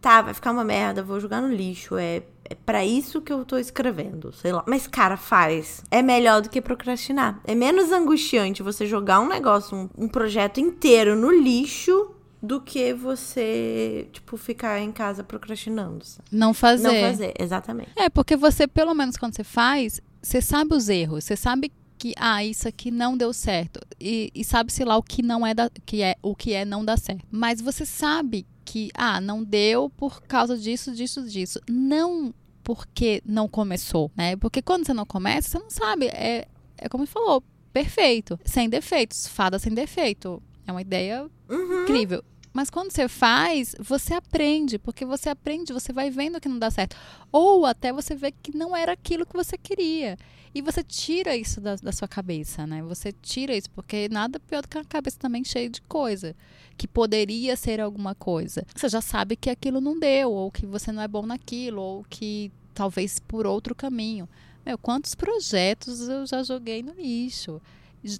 [0.00, 1.96] tá, vai ficar uma merda, vou jogar no lixo.
[1.96, 4.62] É é para isso que eu tô escrevendo, sei lá.
[4.66, 5.82] Mas, cara, faz.
[5.90, 7.40] É melhor do que procrastinar.
[7.44, 12.13] É menos angustiante você jogar um negócio, um, um projeto inteiro no lixo
[12.44, 16.04] do que você, tipo, ficar em casa procrastinando.
[16.04, 16.28] Sabe?
[16.30, 16.88] Não fazer.
[16.88, 17.90] Não fazer, exatamente.
[17.96, 22.12] É, porque você, pelo menos quando você faz, você sabe os erros, você sabe que
[22.18, 23.80] ah, isso aqui não deu certo.
[23.98, 26.84] E, e sabe-se lá o que não é da, que é o que é não
[26.84, 27.24] dar certo.
[27.30, 31.58] Mas você sabe que ah, não deu por causa disso, disso, disso.
[31.68, 34.36] Não porque não começou, né?
[34.36, 36.06] Porque quando você não começa, você não sabe.
[36.08, 40.42] É, é como ele falou, perfeito, sem defeitos, fada sem defeito.
[40.66, 41.82] É uma ideia uhum.
[41.82, 42.24] incrível.
[42.54, 46.70] Mas quando você faz, você aprende, porque você aprende, você vai vendo que não dá
[46.70, 46.96] certo.
[47.32, 50.16] Ou até você vê que não era aquilo que você queria.
[50.54, 52.80] E você tira isso da, da sua cabeça, né?
[52.82, 56.36] Você tira isso, porque nada pior do que a cabeça também cheia de coisa.
[56.78, 58.64] Que poderia ser alguma coisa.
[58.72, 62.06] Você já sabe que aquilo não deu, ou que você não é bom naquilo, ou
[62.08, 64.28] que talvez por outro caminho.
[64.64, 67.60] Meu, quantos projetos eu já joguei no lixo?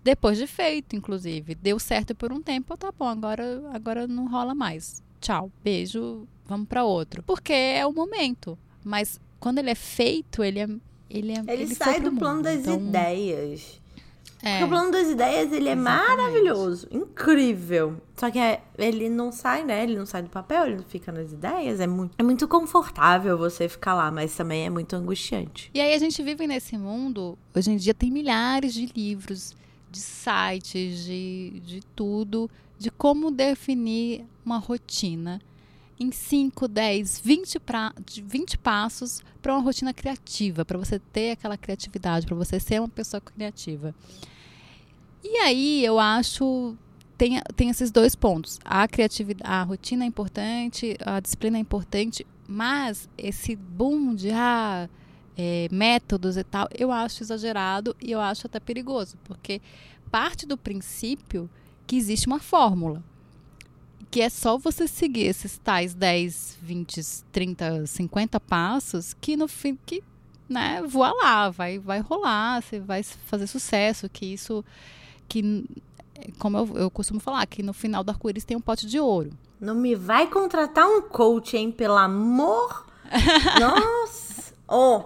[0.03, 1.55] Depois de feito, inclusive.
[1.55, 5.03] Deu certo por um tempo, tá bom, agora, agora não rola mais.
[5.21, 7.23] Tchau, beijo, vamos para outro.
[7.23, 8.59] Porque é o momento.
[8.83, 10.69] Mas quando ele é feito, ele é.
[11.11, 12.77] Ele, é, ele, ele sai do mundo, plano das então...
[12.77, 13.81] ideias.
[14.43, 14.59] É.
[14.59, 16.07] Porque o plano das ideias, ele é Exatamente.
[16.09, 17.97] maravilhoso, incrível.
[18.17, 19.83] Só que é, ele não sai, né?
[19.83, 21.81] Ele não sai do papel, ele não fica nas ideias.
[21.81, 25.71] É muito, é muito confortável você ficar lá, mas também é muito angustiante.
[25.73, 29.55] E aí a gente vive nesse mundo, hoje em dia tem milhares de livros
[29.95, 35.41] de sites, de, de tudo, de como definir uma rotina
[35.99, 41.57] em 5, 10, 20, pra, 20 passos para uma rotina criativa, para você ter aquela
[41.57, 43.95] criatividade, para você ser uma pessoa criativa.
[45.23, 46.77] E aí eu acho
[47.17, 48.59] tem, tem esses dois pontos.
[48.65, 54.89] A criatividade, a rotina é importante, a disciplina é importante, mas esse boom de ah,
[55.37, 59.61] é, métodos e tal, eu acho exagerado e eu acho até perigoso, porque
[60.11, 61.51] parte do princípio
[61.87, 63.03] que existe uma fórmula.
[64.11, 69.77] Que é só você seguir esses tais 10, 20, 30, 50 passos que no fim
[69.85, 70.05] que
[70.49, 74.65] né, voa lá, vai, vai rolar, você vai fazer sucesso, que isso
[75.27, 75.65] que
[76.39, 79.31] como eu, eu costumo falar, que no final do arco-íris tem um pote de ouro.
[79.61, 81.73] Não me vai contratar um coach, hein?
[81.73, 82.87] Pelo amor!
[83.59, 84.34] Nossa!
[84.67, 85.05] Oh,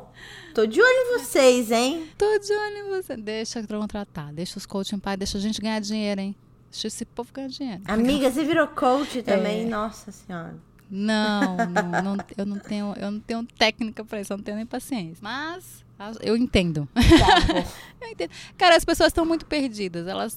[0.58, 2.08] Tô de olho em vocês, hein?
[2.18, 3.16] Tô de olho em você.
[3.16, 4.32] Deixa eu contratar.
[4.32, 5.16] Deixa os coaching paz.
[5.16, 6.34] Deixa a gente ganhar dinheiro, hein?
[6.68, 7.82] Deixa esse povo ganhar dinheiro.
[7.86, 9.62] Amiga, você virou coach também?
[9.62, 9.66] É.
[9.66, 10.56] Nossa Senhora.
[10.90, 14.56] Não, não, não, eu não tenho, eu não tenho técnica para isso, eu não tenho
[14.56, 15.18] nem paciência.
[15.22, 15.84] Mas
[16.22, 16.88] eu entendo.
[16.94, 17.00] Tá
[18.02, 18.30] eu entendo.
[18.56, 20.08] Cara, as pessoas estão muito perdidas.
[20.08, 20.36] Elas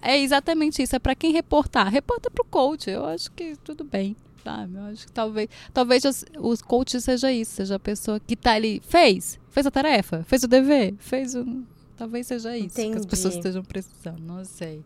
[0.00, 0.96] é exatamente isso.
[0.96, 1.90] É para quem reportar.
[1.90, 2.88] Reporta pro coach.
[2.88, 4.16] Eu acho que tudo bem
[4.48, 4.76] sabe?
[4.76, 8.52] Eu acho que talvez, talvez os, os coaches seja isso, seja a pessoa que tá
[8.52, 11.62] ali, fez, fez a tarefa, fez o dever, fez o...
[11.96, 12.92] Talvez seja isso Entendi.
[12.92, 14.84] que as pessoas estejam precisando, não sei.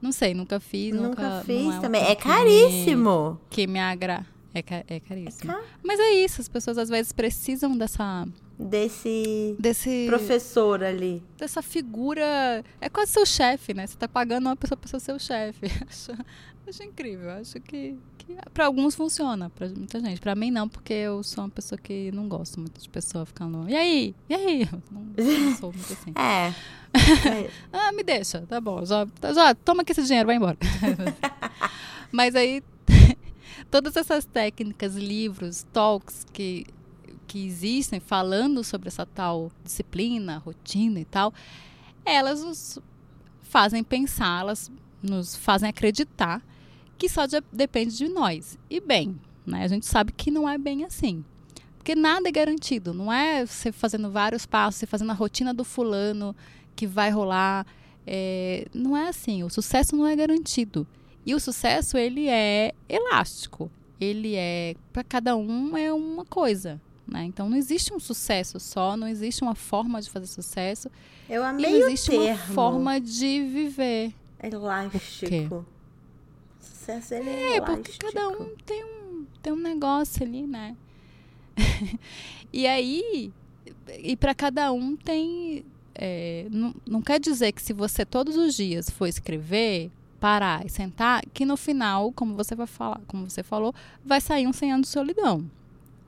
[0.00, 2.02] Não sei, nunca fiz, nunca, nunca fiz é também.
[2.02, 3.38] É caríssimo.
[3.50, 4.26] Que me, que me agrada.
[4.54, 5.50] É, é caríssimo.
[5.50, 5.62] É car...
[5.82, 8.26] Mas é isso, as pessoas às vezes precisam dessa
[8.58, 11.22] desse, desse professor ali.
[11.36, 12.64] Dessa figura.
[12.80, 13.86] É quase seu chefe, né?
[13.86, 15.66] Você tá pagando uma pessoa para ser seu chefe.
[15.86, 16.12] Acho,
[16.66, 17.30] acho incrível.
[17.30, 20.20] Acho que, que para alguns funciona, para muita gente.
[20.20, 23.68] Para mim não, porque eu sou uma pessoa que não gosto muito de pessoa ficando.
[23.68, 24.14] E aí?
[24.28, 24.68] E aí?
[24.90, 26.12] Não, não sou muito assim.
[26.18, 26.52] é.
[27.72, 28.84] ah, me deixa, tá bom.
[28.84, 30.56] Já, já toma aqui esse dinheiro, vai embora.
[32.10, 32.62] Mas aí
[33.70, 36.66] todas essas técnicas, livros, talks que
[37.26, 41.34] que existem falando sobre essa tal disciplina, rotina e tal,
[42.04, 42.78] elas nos
[43.42, 44.70] fazem pensar, elas
[45.02, 46.40] nos fazem acreditar
[46.96, 48.58] que só de, depende de nós.
[48.70, 51.24] E bem, né, a gente sabe que não é bem assim.
[51.76, 55.64] Porque nada é garantido, não é você fazendo vários passos, você fazendo a rotina do
[55.64, 56.34] fulano
[56.74, 57.66] que vai rolar.
[58.06, 60.86] É, não é assim, o sucesso não é garantido.
[61.24, 67.24] E o sucesso, ele é elástico ele é para cada um é uma coisa, né?
[67.24, 70.90] Então não existe um sucesso só, não existe uma forma de fazer sucesso.
[71.28, 72.26] Eu amei e não existe o termo.
[72.26, 74.12] uma forma de viver.
[74.42, 75.64] Elástico.
[76.86, 80.76] Sucesso ele é, É, porque cada um tem um, tem um negócio ali, né?
[82.52, 83.32] e aí,
[83.98, 85.64] e para cada um tem.
[85.94, 90.68] é, não, não quer dizer que se você todos os dias for escrever, parar e
[90.68, 94.72] sentar, que no final, como você vai falar, como você falou, vai sair um 100
[94.72, 95.50] anos de solidão.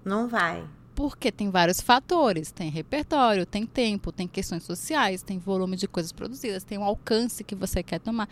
[0.05, 0.65] Não vai.
[0.95, 6.11] Porque tem vários fatores, tem repertório, tem tempo, tem questões sociais, tem volume de coisas
[6.11, 8.29] produzidas, tem o alcance que você quer tomar.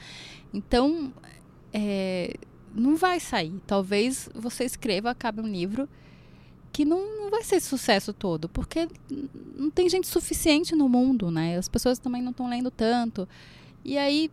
[0.53, 1.13] Então,
[1.77, 2.35] é,
[2.75, 3.53] não vai sair.
[3.67, 5.87] Talvez você escreva, acabe um livro
[6.73, 8.89] que não, não vai ser sucesso todo, porque
[9.57, 11.57] não tem gente suficiente no mundo, né?
[11.57, 13.29] As pessoas também não estão lendo tanto.
[13.85, 14.31] E aí,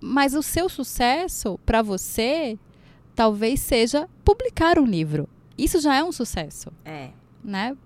[0.00, 2.58] mas o seu sucesso para você
[3.14, 5.28] talvez seja publicar um livro.
[5.56, 7.10] Isso já é um sucesso É.
[7.44, 7.76] né?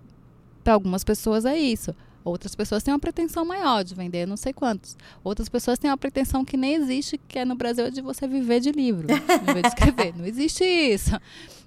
[0.63, 1.95] Para algumas pessoas é isso.
[2.25, 4.97] Outras pessoas têm uma pretensão maior de vender não sei quantos.
[5.25, 8.29] Outras pessoas têm uma pretensão que nem existe, que é no Brasil é de você
[8.29, 9.07] viver de livro,
[9.47, 10.15] viver de escrever.
[10.17, 11.19] Não existe isso.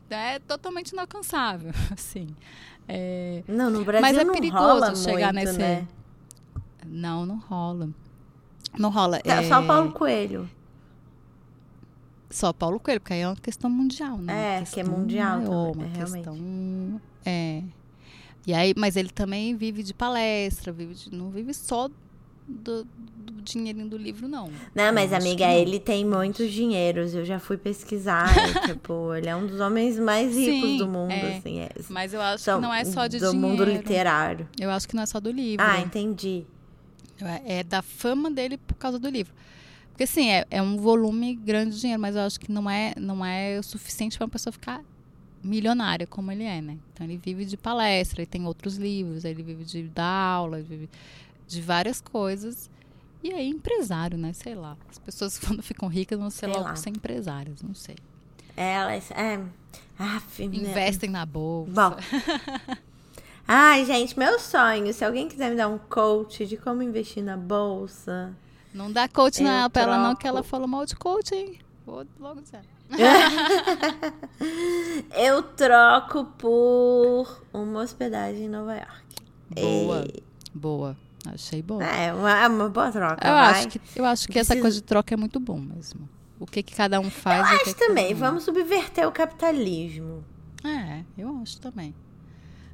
[0.10, 2.28] É totalmente inalcançável, assim.
[2.88, 5.88] É, Não, no Brasil Mas é não perigoso rola chegar muito, nesse- né?
[6.86, 7.90] Não, não rola.
[8.78, 9.20] Não rola.
[9.22, 10.48] Tá, é, Só Paulo Coelho.
[12.30, 14.34] Só Paulo Coelho, porque aí é uma questão mundial, né?
[14.56, 16.14] É, Uma que é questão mundial maior, também, uma é, realmente.
[16.30, 17.02] questão.
[17.26, 17.64] É.
[18.46, 21.90] E aí, mas ele também vive de palestra, vive de- não vive só
[22.46, 24.50] do, do dinheirinho do livro, não.
[24.76, 25.54] Não, mas amiga, não.
[25.54, 27.14] ele tem muitos dinheiros.
[27.16, 28.28] Eu já fui pesquisar.
[28.36, 31.38] e, tipo, ele é um dos homens mais ricos Sim, do mundo, é.
[31.38, 31.60] assim.
[31.60, 31.70] É.
[31.90, 33.48] Mas eu acho São- que não é só de do dinheiro.
[33.48, 34.48] mundo literário.
[34.60, 35.66] Eu acho que não é só do livro.
[35.66, 36.44] Ah, entendi.
[37.46, 39.34] É, é da fama dele por causa do livro.
[39.92, 42.94] Porque assim, é, é um volume grande de dinheiro, mas eu acho que não é,
[42.98, 44.82] não é o suficiente para uma pessoa ficar
[45.44, 46.78] milionária como ele é, né?
[46.94, 50.68] Então ele vive de palestra, ele tem outros livros, ele vive de dar aula, ele
[50.68, 50.90] vive
[51.48, 52.70] de várias coisas.
[53.22, 54.34] E aí, empresário, né?
[54.34, 54.78] Sei lá.
[54.90, 56.76] As pessoas quando ficam ricas vão ser Sei logo lá.
[56.76, 57.96] ser empresárias, não sei.
[58.56, 59.12] Elas.
[59.12, 59.38] É.
[59.38, 59.50] Né?
[60.40, 61.72] Investem na bolsa.
[61.72, 61.98] Bom.
[63.48, 64.94] Ai, gente, meu sonho.
[64.94, 68.34] Se alguém quiser me dar um coach de como investir na bolsa.
[68.74, 71.60] Não dá coach na, pra ela não, que ela falou mal de coach, hein?
[71.86, 72.62] Vou logo dizer.
[75.16, 79.04] Eu troco por uma hospedagem em Nova York.
[79.50, 80.06] Boa.
[80.08, 80.98] E- Boa.
[81.26, 81.82] Achei bom.
[81.82, 83.26] É, uma, é uma boa troca.
[83.28, 86.08] Eu acho que, eu acho que essa Preciso- coisa de troca é muito bom mesmo.
[86.40, 87.50] O que, que cada um faz.
[87.50, 88.14] Eu acho que também.
[88.14, 90.24] um- Vamos subverter o capitalismo.
[90.64, 91.96] É, eu acho também.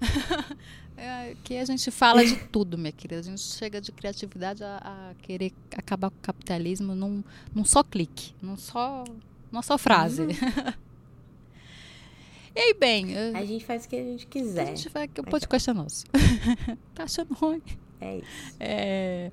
[0.97, 3.19] é, que a gente fala de tudo, minha querida.
[3.19, 4.77] A gente chega de criatividade a,
[5.11, 9.03] a querer acabar com o capitalismo num, num só clique, num só,
[9.51, 10.27] numa só frase.
[12.55, 14.65] e aí, bem, eu- A gente faz o que a gente a quiser.
[14.75, 16.05] gente vai que o podcast é nosso.
[16.93, 17.61] tá achando ruim?
[18.01, 18.55] É isso.
[18.59, 19.31] É,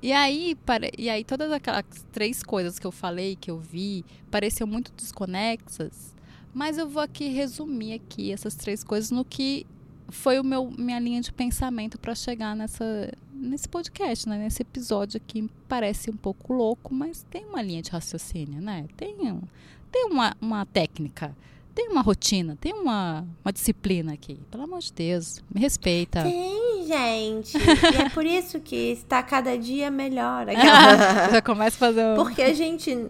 [0.00, 4.04] E aí, pare- e aí todas aquelas três coisas que eu falei, que eu vi,
[4.30, 6.14] pareciam muito desconexas,
[6.54, 9.66] mas eu vou aqui resumir aqui essas três coisas no que
[10.08, 14.36] foi o meu minha linha de pensamento para chegar nessa nesse podcast, né?
[14.38, 18.86] Nesse episódio aqui parece um pouco louco, mas tem uma linha de raciocínio, né?
[18.96, 19.16] Tem
[19.90, 21.34] tem uma, uma técnica,
[21.74, 24.38] tem uma rotina, tem uma, uma disciplina aqui.
[24.50, 26.22] Pelo amor de Deus, me respeita.
[26.22, 27.56] Tem, gente.
[27.56, 30.48] e é por isso que está cada dia melhor.
[30.48, 32.16] Aquela- Já começa a fazer um...
[32.16, 33.06] Porque a gente,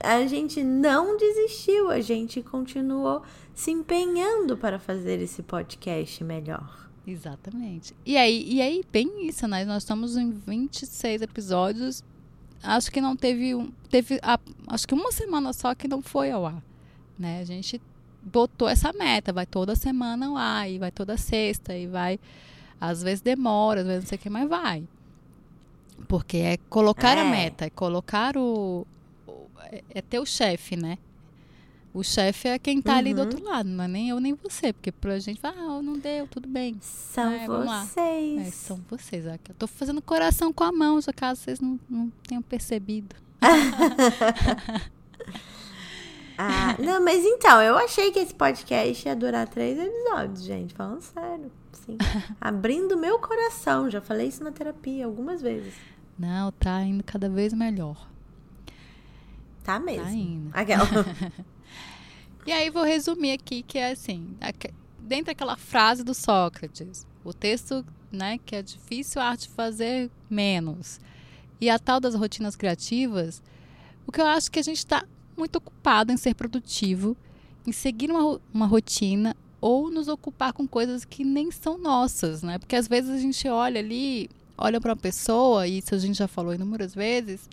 [0.00, 3.22] a gente não desistiu, a gente continuou
[3.54, 6.85] se empenhando para fazer esse podcast melhor.
[7.06, 7.94] Exatamente.
[8.04, 9.64] E aí, e aí, bem isso, né?
[9.64, 12.02] Nós estamos em 26 episódios.
[12.62, 13.70] Acho que não teve um.
[13.88, 14.18] Teve.
[14.22, 16.62] a- acho que uma semana só que não foi ao ar.
[17.18, 17.40] Né?
[17.40, 17.80] A gente
[18.22, 22.18] botou essa meta, vai toda semana ao ar, e vai toda sexta, e vai.
[22.80, 24.82] Às vezes demora, às vezes não sei o que, mas vai.
[26.08, 27.30] Porque é colocar a É.
[27.30, 28.86] meta, é colocar o.
[29.26, 30.98] o- é- é ter o chefe, né?
[31.96, 33.26] O chefe é quem tá ali do Uhum.
[33.26, 34.70] outro lado, não é nem eu nem você.
[34.72, 36.76] Porque pra gente, ah, não deu, tudo bem.
[36.82, 38.48] São É, vocês.
[38.48, 39.24] É, são vocês.
[39.24, 43.16] Eu tô fazendo coração com a mão, já caso vocês não, não tenham percebido.
[46.38, 50.74] Ah, não, mas então, eu achei que esse podcast ia durar três episódios, gente.
[50.74, 51.50] Falando sério.
[51.72, 51.96] Sim.
[52.38, 53.88] Abrindo meu coração.
[53.90, 55.72] Já falei isso na terapia algumas vezes.
[56.18, 58.06] Não, tá indo cada vez melhor.
[59.64, 60.04] Tá mesmo.
[60.04, 60.50] Tá indo.
[60.52, 60.84] Aquela.
[62.46, 64.36] E aí vou resumir aqui que é assim,
[65.00, 71.00] dentro daquela frase do Sócrates, o texto, né, que é difícil a arte fazer menos.
[71.60, 73.42] E a tal das rotinas criativas,
[74.06, 75.04] o que eu acho que a gente está
[75.36, 77.16] muito ocupado em ser produtivo
[77.66, 82.58] em seguir uma, uma rotina ou nos ocupar com coisas que nem são nossas, né?
[82.58, 86.16] Porque às vezes a gente olha ali, olha para uma pessoa, e isso a gente
[86.16, 87.48] já falou inúmeras vezes,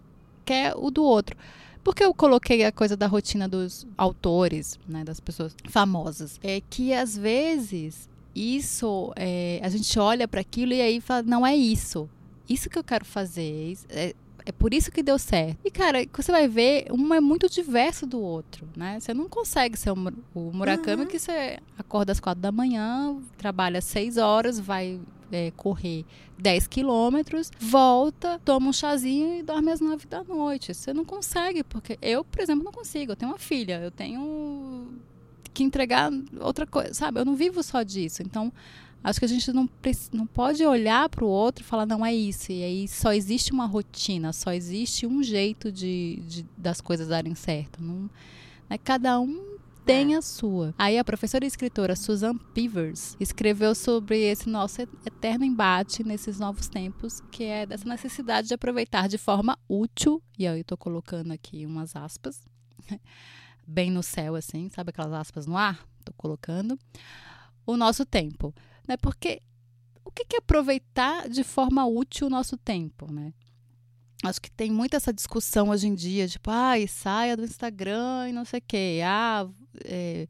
[0.45, 1.35] quer o do outro.
[1.83, 6.39] Porque eu coloquei a coisa da rotina dos autores, né, das pessoas famosas.
[6.41, 11.45] É que às vezes isso, é, a gente olha para aquilo e aí fala, não
[11.45, 12.09] é isso.
[12.49, 13.77] Isso que eu quero fazer.
[13.89, 14.15] É,
[14.45, 15.57] é por isso que deu certo.
[15.63, 18.99] E, cara, você vai ver, um é muito diverso do outro, né?
[18.99, 21.07] Você não consegue ser o Murakami uhum.
[21.07, 24.99] que você acorda às quatro da manhã, trabalha seis horas, vai
[25.31, 26.05] é, correr
[26.37, 30.73] 10 quilômetros, volta, toma um chazinho e dorme às 9 da noite.
[30.73, 33.11] Você não consegue, porque eu, por exemplo, não consigo.
[33.11, 34.87] Eu tenho uma filha, eu tenho
[35.53, 37.19] que entregar outra coisa, sabe?
[37.19, 38.21] Eu não vivo só disso.
[38.23, 38.51] Então,
[39.03, 39.69] Acho que a gente não,
[40.13, 42.53] não pode olhar para o outro e falar, não é isso.
[42.53, 47.35] E aí só existe uma rotina, só existe um jeito de, de das coisas darem
[47.35, 47.83] certo.
[47.83, 48.09] Não,
[48.69, 48.77] né?
[48.81, 49.52] Cada um
[49.85, 50.17] tem é.
[50.17, 50.73] a sua.
[50.77, 56.67] Aí a professora e escritora Susan Peavers escreveu sobre esse nosso eterno embate nesses novos
[56.67, 61.31] tempos, que é dessa necessidade de aproveitar de forma útil, e aí eu estou colocando
[61.31, 62.45] aqui umas aspas,
[63.65, 65.85] bem no céu assim, sabe aquelas aspas no ar?
[65.99, 66.77] Estou colocando.
[67.65, 68.53] O nosso tempo
[68.87, 68.97] né?
[68.97, 69.41] Porque
[70.03, 73.33] o que é aproveitar de forma útil o nosso tempo, né?
[74.23, 78.31] Acho que tem muita essa discussão hoje em dia, tipo, ai, saia do Instagram e
[78.31, 79.01] não sei o quê.
[79.03, 79.45] Ah,
[79.83, 80.29] é,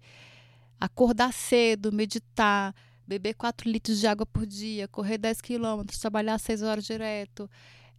[0.80, 2.74] acordar cedo, meditar,
[3.08, 7.48] beber 4 litros de água por dia, correr 10 quilômetros, trabalhar 6 horas direto,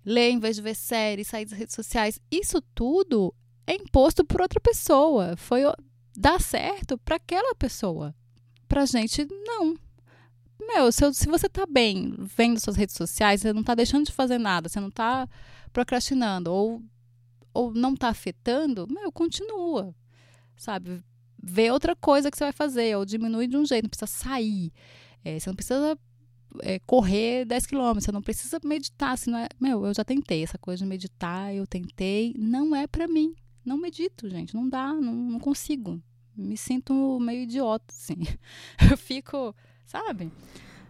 [0.05, 2.21] ler em vez de ver séries, sair das redes sociais.
[2.29, 3.33] Isso tudo
[3.65, 5.37] é imposto por outra pessoa.
[5.37, 5.63] Foi
[6.17, 8.15] dar certo para aquela pessoa.
[8.67, 9.77] Pra gente, não.
[10.61, 14.13] Meu, se, se você tá bem vendo suas redes sociais, você não tá deixando de
[14.13, 15.29] fazer nada, você não tá
[15.75, 16.83] procrastinando ou,
[17.53, 19.95] ou não tá afetando, meu, continua.
[20.57, 21.05] Sabe?
[21.43, 24.73] Vê outra coisa que você vai fazer, ou diminui de um jeito, não precisa sair.
[25.23, 25.99] É, você não precisa
[26.63, 29.19] é, correr 10 quilômetros, você não precisa meditar.
[29.19, 32.87] Se não é, meu, eu já tentei essa coisa de meditar, eu tentei, não é
[32.87, 33.35] para mim.
[33.63, 36.01] Não medito, gente, não dá, não, não consigo.
[36.35, 38.17] Me sinto meio idiota, assim.
[38.91, 39.55] Eu fico
[39.87, 40.33] sabe?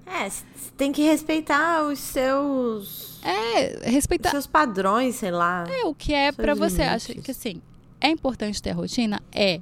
[0.07, 0.31] É,
[0.77, 3.21] tem que respeitar os seus.
[3.23, 4.29] É, respeitar.
[4.29, 5.65] Os seus padrões, sei lá.
[5.69, 6.83] É, o que é para você.
[6.83, 7.61] Acha que assim,
[8.01, 9.23] é importante ter rotina?
[9.33, 9.61] É.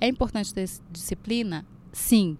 [0.00, 1.64] É importante ter disciplina?
[1.92, 2.36] Sim.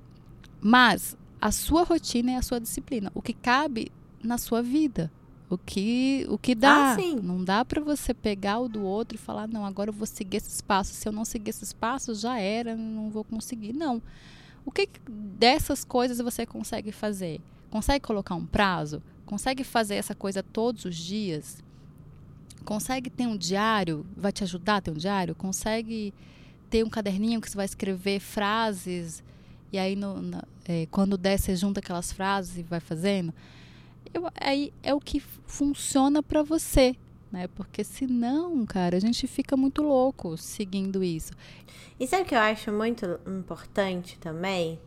[0.61, 3.13] Mas a sua rotina é a sua disciplina.
[3.15, 3.93] O que cabe
[4.23, 5.13] na sua vida.
[5.51, 6.95] O que, o que dá.
[6.95, 6.97] Ah.
[7.23, 10.39] Não dá para você pegar o do outro e falar, não, agora eu vou seguir
[10.39, 10.97] esses passos.
[10.97, 13.73] Se eu não seguir esses passos, já era, não vou conseguir.
[13.73, 14.03] Não.
[14.65, 17.41] O que dessas coisas você consegue fazer?
[17.71, 19.03] Consegue colocar um prazo?
[19.27, 21.62] Consegue fazer essa coisa todos os dias?
[22.65, 24.07] Consegue ter um diário?
[24.17, 25.35] Vai te ajudar a ter um diário?
[25.35, 26.15] Consegue
[26.71, 29.23] ter um caderninho que você vai escrever frases
[29.73, 33.35] e aí no, na, é, quando der você junta aquelas frases e vai fazendo?
[34.12, 36.97] Eu, aí é o que funciona para você
[37.35, 37.49] né?
[37.49, 41.32] Porque senão, cara, a gente fica muito louco seguindo isso.
[41.99, 44.78] E sabe o que eu acho muito importante também?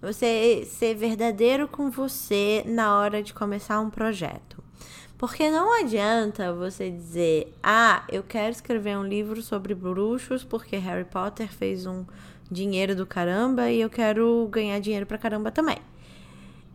[0.00, 4.62] Você ser verdadeiro com você na hora de começar um projeto.
[5.18, 11.06] Porque não adianta você dizer, ah, eu quero escrever um livro sobre bruxos porque Harry
[11.06, 12.04] Potter fez um
[12.48, 15.78] dinheiro do caramba e eu quero ganhar dinheiro pra caramba também.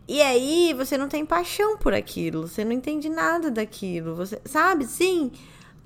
[0.06, 4.86] E aí você não tem paixão por aquilo, você não entende nada daquilo, você sabe?
[4.86, 5.30] Sim.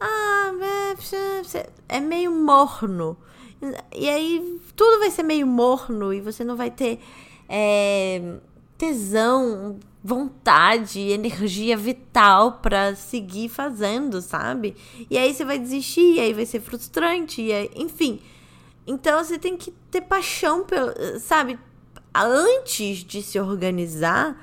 [0.01, 0.53] Ah,
[1.89, 3.17] é, é meio morno.
[3.95, 7.01] E aí tudo vai ser meio morno e você não vai ter
[7.49, 8.39] é,
[8.77, 14.77] tesão, vontade, energia vital para seguir fazendo, sabe?
[15.11, 18.21] E aí você vai desistir, e aí vai ser frustrante, e aí, enfim.
[18.87, 21.59] Então você tem que ter paixão pelo, sabe?
[22.25, 24.37] Antes de se organizar,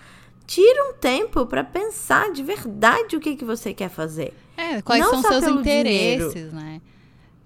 [0.45, 4.33] tire um tempo para pensar de verdade o que, que você quer fazer.
[4.57, 6.55] É, quais Não são seus interesses, dinheiro.
[6.55, 6.81] né?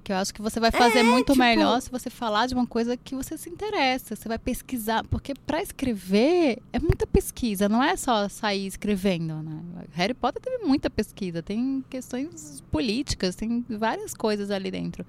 [0.04, 1.40] Que eu acho que você vai fazer é, muito tipo...
[1.40, 4.16] melhor se você falar de uma coisa que você se interessa.
[4.16, 9.62] Você vai pesquisar, porque para escrever é muita pesquisa, não é só sair escrevendo, né?
[9.92, 15.06] Harry Potter teve muita pesquisa, tem questões políticas, tem várias coisas ali dentro.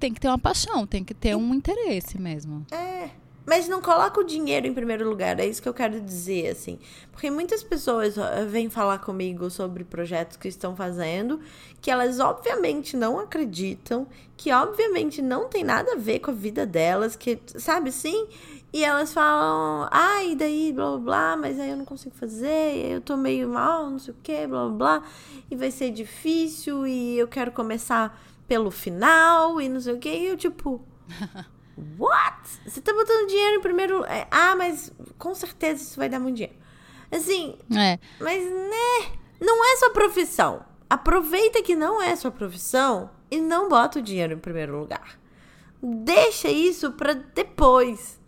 [0.00, 2.66] Tem que ter uma paixão, tem que ter um interesse mesmo.
[2.72, 3.10] É.
[3.48, 6.78] Mas não coloca o dinheiro em primeiro lugar, é isso que eu quero dizer, assim.
[7.10, 8.14] Porque muitas pessoas
[8.46, 11.40] vêm falar comigo sobre projetos que estão fazendo,
[11.80, 16.66] que elas obviamente não acreditam, que obviamente não tem nada a ver com a vida
[16.66, 18.28] delas, que, sabe assim?
[18.70, 22.92] E elas falam, ai, ah, daí, blá blá blá, mas aí eu não consigo fazer,
[22.92, 25.08] eu tô meio mal, não sei o que, blá blá blá,
[25.50, 30.10] e vai ser difícil, e eu quero começar pelo final, e não sei o que,
[30.10, 30.82] e eu tipo.
[31.98, 32.48] What?
[32.66, 34.04] Você tá botando dinheiro em primeiro.
[34.04, 36.56] é, Ah, mas com certeza isso vai dar muito dinheiro.
[37.10, 37.98] Assim, É.
[38.20, 39.12] mas né?
[39.40, 40.64] Não é sua profissão.
[40.90, 45.18] Aproveita que não é sua profissão e não bota o dinheiro em primeiro lugar.
[45.82, 48.18] Deixa isso pra depois.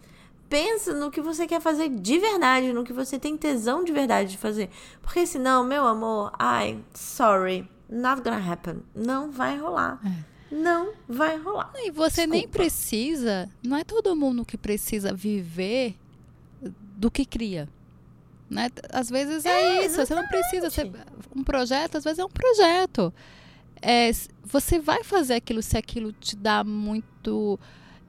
[0.49, 4.31] Pensa no que você quer fazer de verdade, no que você tem tesão de verdade
[4.33, 4.69] de fazer.
[5.03, 8.83] Porque senão, meu amor, ai, sorry, not gonna happen.
[8.95, 10.01] Não vai rolar.
[10.51, 11.73] Não vai rolar.
[11.77, 12.59] E você nem Desculpa.
[12.59, 15.95] precisa, não é todo mundo que precisa viver
[16.97, 17.69] do que cria.
[18.49, 18.69] Né?
[18.93, 20.91] Às vezes é, É, isso, você não precisa ser
[21.35, 23.13] um projeto, às vezes é um projeto.
[23.81, 24.11] É,
[24.45, 27.59] você vai fazer aquilo se aquilo te dá muito,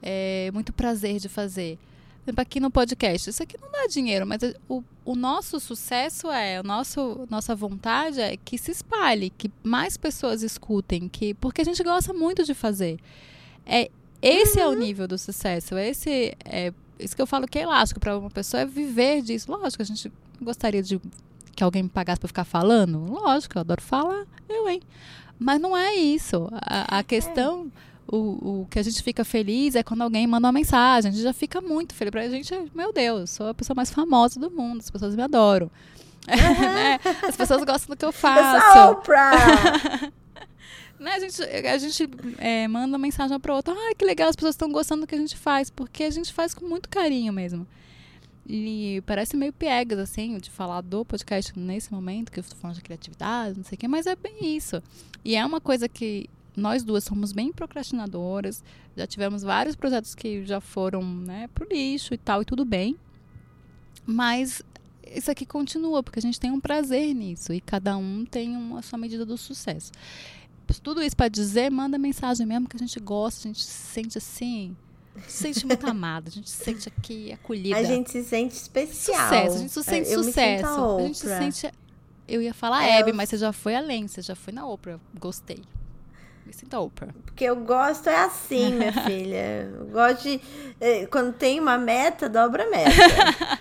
[0.01, 1.77] é, muito prazer de fazer.
[2.24, 6.59] Exemplo, aqui no podcast, isso aqui não dá dinheiro, mas o, o nosso sucesso é,
[6.59, 11.65] o nosso, nossa vontade é que se espalhe, que mais pessoas escutem, que porque a
[11.65, 12.99] gente gosta muito de fazer.
[13.65, 13.89] É,
[14.22, 15.76] esse é o nível do sucesso.
[15.78, 19.51] Esse é isso que eu falo que é elástico para uma pessoa é viver disso.
[19.51, 21.01] Lógico, a gente gostaria de
[21.55, 22.99] que alguém me pagasse para ficar falando.
[22.99, 24.82] Lógico, eu adoro falar, eu, hein.
[25.39, 26.47] Mas não é isso.
[26.53, 27.72] A, a questão,
[28.12, 31.09] o, o que a gente fica feliz é quando alguém manda uma mensagem.
[31.09, 32.12] A gente já fica muito feliz.
[32.12, 34.82] Pra gente, é, meu Deus, sou a pessoa mais famosa do mundo.
[34.82, 35.72] As pessoas me adoram.
[36.28, 36.99] Né?
[37.28, 38.78] As pessoas gostam do que eu Eu sou faço.
[38.78, 40.12] a Oprah!
[40.99, 42.07] Né, a gente, a gente
[42.38, 43.74] é, manda uma mensagem para outra.
[43.76, 45.72] Ah, que legal, as pessoas estão gostando do que a gente faz.
[45.72, 47.66] Porque a gente faz com muito carinho mesmo.
[48.47, 52.76] E parece meio piegas, assim, de falar do podcast nesse momento, que eu estou falando
[52.76, 54.82] de criatividade, não sei o quê, mas é bem isso.
[55.26, 58.64] E é uma coisa que nós duas somos bem procrastinadoras.
[58.95, 62.97] Já tivemos vários projetos que já foram, né, pro lixo e tal, e tudo bem.
[64.06, 64.62] Mas
[65.06, 67.54] isso aqui continua, porque a gente tem um prazer nisso.
[67.54, 69.91] E cada um tem uma a sua medida do sucesso
[70.82, 74.18] tudo isso para dizer, manda mensagem mesmo que a gente gosta, a gente se sente
[74.18, 74.76] assim,
[75.28, 77.78] se sente muito amada, a gente se sente aqui acolhida.
[77.78, 79.18] A gente se sente especial.
[79.18, 80.66] sucesso, a gente se sente Eu sucesso.
[80.66, 81.72] a a gente se sente
[82.28, 84.99] eu ia falar É, Hebe, mas você já foi além, você já foi na Oprah.
[85.20, 85.62] Gostei.
[86.45, 87.13] Me sinto a Oprah.
[87.25, 89.69] Porque eu gosto é assim, minha filha.
[89.71, 90.41] Eu gosto de.
[90.79, 93.59] eh, Quando tem uma meta, dobra a meta.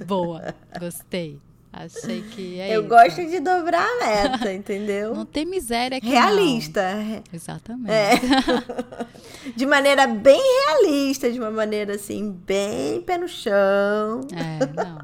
[0.06, 1.40] Boa, gostei.
[1.72, 2.88] Achei que é eu isso.
[2.88, 5.12] gosto de dobrar a meta, entendeu?
[5.12, 6.94] Não tem miséria aqui Realista.
[6.94, 7.22] não.
[7.32, 7.90] Exatamente.
[7.90, 8.14] É.
[9.56, 14.20] De maneira bem realista, de uma maneira assim, bem pé no chão.
[14.32, 14.98] É, não.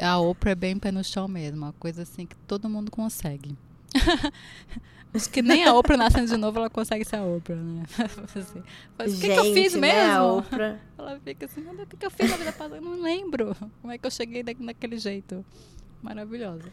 [0.00, 1.58] A Oprah é bem pé no chão mesmo.
[1.58, 3.54] Uma coisa assim que todo mundo consegue.
[5.14, 7.84] Acho que nem a Oprah nascendo de novo, ela consegue ser a Oprah, né?
[8.36, 8.62] Assim,
[8.98, 10.44] mas o que, que eu fiz né, mesmo?
[10.98, 12.76] Ela fica assim, "Meu Deus, o que, que eu fiz na vida passada?
[12.76, 15.44] Eu não lembro como é que eu cheguei da- daquele jeito.
[16.02, 16.64] Maravilhosa.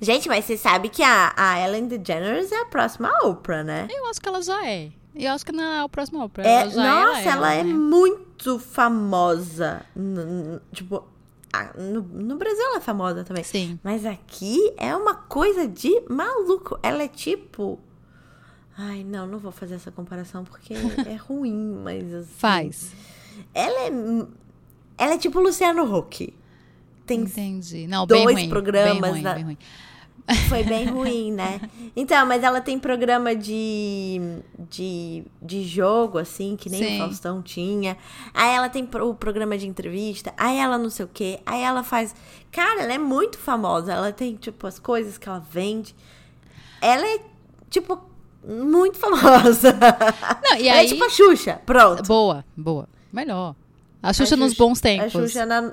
[0.00, 3.86] Gente, mas você sabe que a, a Ellen DeGeneres é a próxima Oprah, né?
[3.90, 4.90] Eu acho que ela já é.
[5.14, 6.44] E eu acho que não é o próximo Oprah.
[6.46, 7.72] É, ela já nossa, era ela, é né?
[7.74, 9.84] muito famosa.
[10.72, 11.04] Tipo,
[11.76, 13.42] no, no Brasil ela é famosa também.
[13.44, 13.78] Sim.
[13.82, 16.78] Mas aqui é uma coisa de maluco.
[16.82, 17.78] Ela é tipo.
[18.78, 22.12] Ai, não, não vou fazer essa comparação porque é ruim, mas.
[22.14, 22.92] assim, Faz.
[23.54, 23.90] Ela é.
[24.98, 26.32] Ela é tipo Luciano Huck.
[27.06, 27.86] Tem, Entendi.
[27.88, 28.48] Não, dois bem ruim.
[28.48, 29.58] programas bem ruim, da- bem ruim.
[30.48, 31.60] Foi bem ruim, né?
[31.94, 34.20] Então, mas ela tem programa de,
[34.68, 36.94] de, de jogo, assim, que nem Sim.
[36.96, 37.96] o Faustão tinha.
[38.32, 40.32] Aí ela tem o programa de entrevista.
[40.36, 41.40] Aí ela não sei o quê.
[41.44, 42.14] Aí ela faz.
[42.50, 43.92] Cara, ela é muito famosa.
[43.92, 45.94] Ela tem, tipo, as coisas que ela vende.
[46.80, 47.20] Ela é,
[47.68, 48.00] tipo,
[48.46, 49.72] muito famosa.
[50.42, 50.86] Não, e ela aí...
[50.86, 51.60] é tipo a Xuxa.
[51.66, 52.02] Pronto.
[52.04, 52.88] Boa, boa.
[53.12, 53.54] Melhor.
[54.02, 55.12] A A Xuxa nos bons A tempos.
[55.12, 55.72] Xuxa na-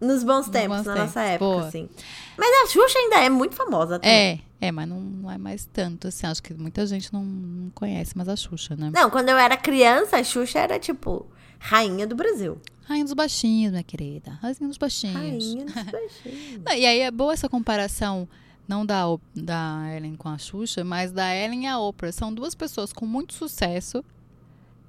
[0.00, 1.66] nos bons tempos, bons na tempos, nossa época, boa.
[1.66, 1.88] assim.
[2.36, 4.44] Mas a Xuxa ainda é muito famosa também.
[4.60, 6.26] É, é, mas não, não é mais tanto, assim.
[6.26, 8.90] Acho que muita gente não, não conhece mais a Xuxa, né?
[8.94, 11.26] Não, quando eu era criança, a Xuxa era, tipo,
[11.58, 12.58] rainha do Brasil.
[12.84, 14.38] Rainha dos baixinhos, minha querida.
[14.40, 15.16] Rainha dos baixinhos.
[15.16, 16.62] Rainha dos baixinhos.
[16.64, 18.28] Não, e aí é boa essa comparação,
[18.66, 22.12] não da, da Ellen com a Xuxa, mas da Ellen e a Oprah.
[22.12, 24.04] São duas pessoas com muito sucesso.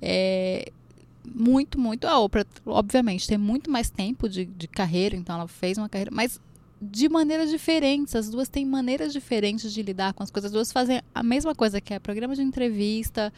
[0.02, 0.72] É,
[1.34, 2.06] muito, muito.
[2.08, 6.12] A Oprah, obviamente, tem muito mais tempo de, de carreira, então ela fez uma carreira,
[6.14, 6.40] mas
[6.82, 8.16] de maneiras diferentes.
[8.16, 10.50] As duas têm maneiras diferentes de lidar com as coisas.
[10.50, 13.34] As duas fazem a mesma coisa, que é programa de entrevista,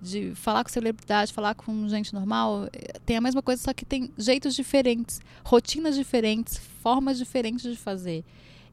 [0.00, 2.68] de falar com celebridade, falar com gente normal.
[2.72, 7.76] eh, Tem a mesma coisa, só que tem jeitos diferentes, rotinas diferentes, formas diferentes de
[7.76, 8.24] fazer.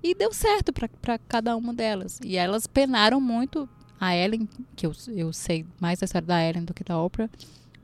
[0.02, 2.20] E deu certo para cada uma delas.
[2.24, 3.68] E elas penaram muito.
[4.00, 7.30] A Ellen, que eu, eu sei mais da história da Ellen do que da Oprah,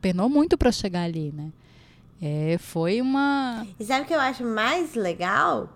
[0.02, 1.52] penou muito para chegar ali, né?
[2.22, 3.66] É, foi uma.
[3.80, 5.70] E sabe o que eu acho mais legal?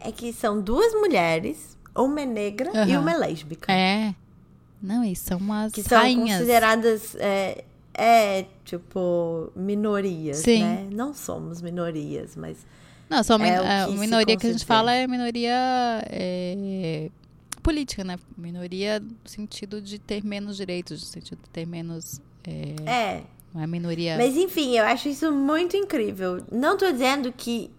[0.00, 3.00] É, que são duas mulheres, uma é negra e Aham.
[3.00, 3.72] uma é lésbica.
[3.72, 4.14] É.
[4.82, 6.38] Não, e são umas Que são rainhas.
[6.38, 10.62] consideradas é, é, tipo, minorias, Sim.
[10.62, 10.88] né?
[10.92, 12.58] Não somos minorias, mas.
[13.08, 15.52] Não, só É a que se minoria que a gente fala é minoria
[16.06, 17.10] é,
[17.62, 18.16] política, né?
[18.38, 22.20] Minoria no sentido de ter menos direitos, no sentido de ter menos.
[22.44, 23.22] É, É.
[23.54, 24.16] não é minoria.
[24.16, 26.42] Mas enfim, eu acho isso muito incrível.
[26.50, 27.70] Não tô dizendo que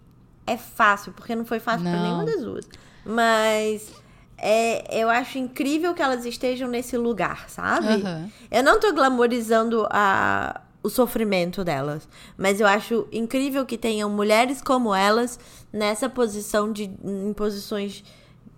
[0.46, 2.02] é fácil, porque não foi fácil pra Não.
[2.02, 2.68] nenhuma das duas.
[3.04, 3.92] Mas
[4.36, 7.86] é, eu acho incrível que elas estejam nesse lugar, sabe?
[7.86, 8.30] Aham.
[8.50, 14.60] Eu não tô glamorizando a, o sofrimento delas, mas eu acho incrível que tenham mulheres
[14.60, 15.38] como elas
[15.72, 18.04] nessa posição de em posições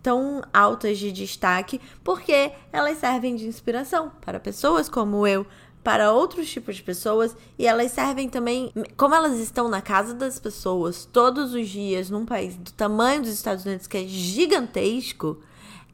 [0.03, 5.47] tão altas de destaque, porque elas servem de inspiração para pessoas como eu,
[5.85, 10.39] para outros tipos de pessoas, e elas servem também, como elas estão na casa das
[10.39, 15.39] pessoas todos os dias, num país do tamanho dos Estados Unidos que é gigantesco,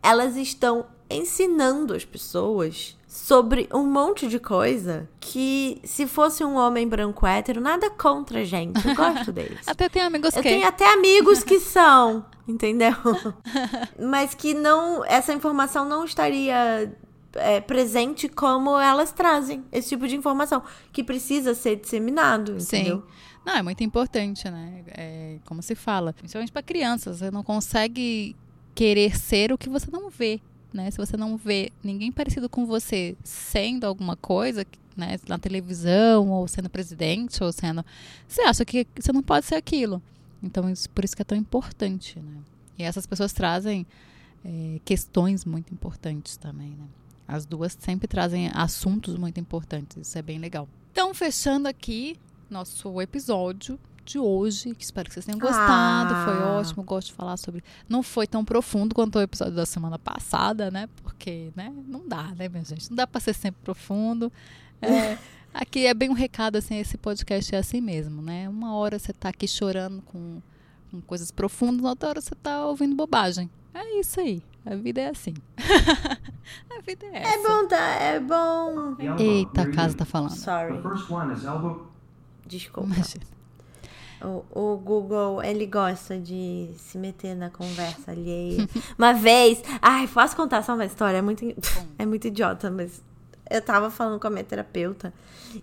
[0.00, 6.86] elas estão ensinando as pessoas sobre um monte de coisa que, se fosse um homem
[6.86, 8.86] branco hétero, nada contra, gente.
[8.86, 9.66] Eu gosto deles.
[9.66, 10.48] Até tem amigos Eu que.
[10.48, 12.94] tenho até amigos que são, entendeu?
[13.98, 15.04] Mas que não.
[15.04, 16.92] Essa informação não estaria
[17.34, 19.64] é, presente como elas trazem.
[19.70, 20.62] Esse tipo de informação.
[20.92, 22.98] Que precisa ser disseminado, entendeu?
[22.98, 23.30] Sim.
[23.44, 24.84] Não, é muito importante, né?
[24.88, 28.36] É, como se fala, principalmente para crianças, você não consegue
[28.74, 30.40] querer ser o que você não vê,
[30.72, 30.90] né?
[30.90, 34.66] Se você não vê ninguém parecido com você sendo alguma coisa,
[34.96, 37.84] né, na televisão ou sendo presidente ou sendo,
[38.28, 40.02] você acha que você não pode ser aquilo.
[40.42, 42.42] Então, isso, por isso que é tão importante, né?
[42.78, 43.86] E essas pessoas trazem
[44.44, 46.86] é, questões muito importantes também, né?
[47.32, 50.68] As duas sempre trazem assuntos muito importantes, isso é bem legal.
[50.90, 52.16] Então, fechando aqui
[52.50, 56.24] nosso episódio de hoje, que espero que vocês tenham gostado, Ah.
[56.24, 57.62] foi ótimo, gosto de falar sobre...
[57.88, 60.88] Não foi tão profundo quanto o episódio da semana passada, né?
[61.04, 62.90] Porque, né, não dá, né, minha gente?
[62.90, 64.32] Não dá pra ser sempre profundo.
[64.82, 65.16] É,
[65.54, 68.48] aqui é bem um recado, assim, esse podcast é assim mesmo, né?
[68.48, 70.42] Uma hora você tá aqui chorando com,
[70.90, 73.48] com coisas profundas, na outra hora você tá ouvindo bobagem.
[73.72, 74.42] É isso aí.
[74.64, 75.34] A vida é assim.
[75.58, 77.38] a vida é essa.
[77.38, 77.76] É bom, tá?
[77.78, 78.96] É bom.
[79.18, 80.32] Eita, a casa tá falando.
[80.32, 80.76] Sorry.
[80.76, 81.86] The first one is elbow.
[82.46, 82.94] Desculpa.
[82.94, 83.24] Imagina.
[84.22, 88.68] O, o Google, ele gosta de se meter na conversa alheia.
[88.98, 91.18] Uma vez, ai, posso contar só uma história?
[91.18, 91.42] É muito,
[91.98, 93.02] é muito idiota, mas
[93.50, 95.12] eu tava falando com a minha terapeuta.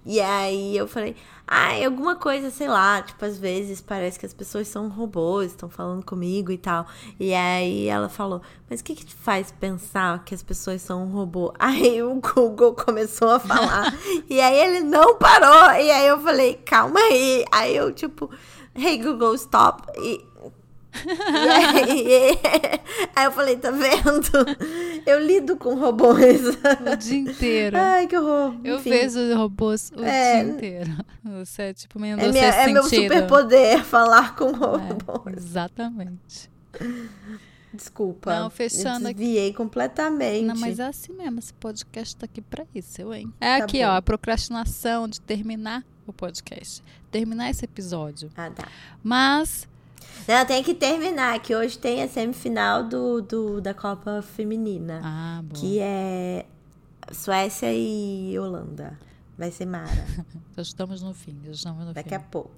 [0.06, 1.16] E aí eu falei,
[1.48, 5.70] ai, alguma coisa, sei lá, tipo, às vezes parece que as pessoas são robôs, estão
[5.70, 6.86] falando comigo e tal.
[7.18, 11.04] E aí ela falou, mas o que que te faz pensar que as pessoas são
[11.04, 11.54] um robô?
[11.58, 13.94] Aí o Google começou a falar.
[14.30, 15.72] e aí ele não parou.
[15.80, 17.46] E aí eu falei, calma aí.
[17.52, 18.30] Aí eu, tipo,
[18.76, 19.84] hey Google, stop.
[19.98, 20.26] E,
[21.06, 22.40] aí,
[23.16, 24.30] aí eu falei, tá vendo?
[25.06, 26.42] Eu lido com robôs.
[26.48, 27.78] O dia inteiro.
[27.78, 28.56] Ai, que horror.
[28.64, 30.44] Eu Enfim, vejo robôs o É.
[30.44, 30.92] dia inteiro.
[31.40, 35.34] Você é tipo meio É, minha, é meu superpoder falar com robôs.
[35.34, 36.50] É, exatamente.
[37.74, 38.34] Desculpa.
[38.40, 39.20] Não, fechando eu aqui.
[39.20, 40.46] desviei completamente.
[40.46, 41.40] Não, mas é assim mesmo.
[41.40, 43.32] Esse podcast tá aqui pra isso, eu, hein?
[43.40, 43.86] É Tá aqui, bom.
[43.88, 46.84] ó, a procrastinação de terminar o podcast.
[47.12, 48.30] Terminar esse episódio.
[48.36, 48.68] Ah, tá.
[49.04, 49.68] Mas,
[50.28, 55.02] Não, tem que terminar, que hoje tem a semifinal do, do, da Copa Feminina.
[55.04, 55.54] ah, bom.
[55.60, 56.46] Que é
[57.12, 59.00] Suécia e Holanda.
[59.38, 60.06] Vai ser Mara.
[60.56, 62.16] Já estamos no fim, já estamos no Daqui fim.
[62.16, 62.52] a pouco.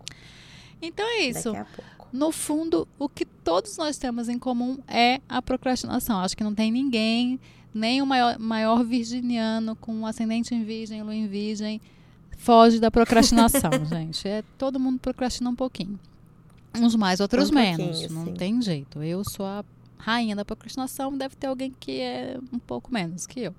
[0.81, 1.51] Então é isso.
[1.51, 2.07] Daqui a pouco.
[2.11, 6.19] No fundo, o que todos nós temos em comum é a procrastinação.
[6.19, 7.39] Acho que não tem ninguém,
[7.73, 11.81] nem o maior, maior virginiano com ascendente em virgem, lua em virgem,
[12.37, 14.25] foge da procrastinação, gente.
[14.27, 15.99] É, todo mundo procrastina um pouquinho.
[16.75, 18.09] Uns mais, outros Um menos.
[18.09, 18.33] Não sim.
[18.33, 19.01] tem jeito.
[19.01, 19.63] Eu sou a
[19.97, 23.55] rainha da procrastinação, deve ter alguém que é um pouco menos que eu,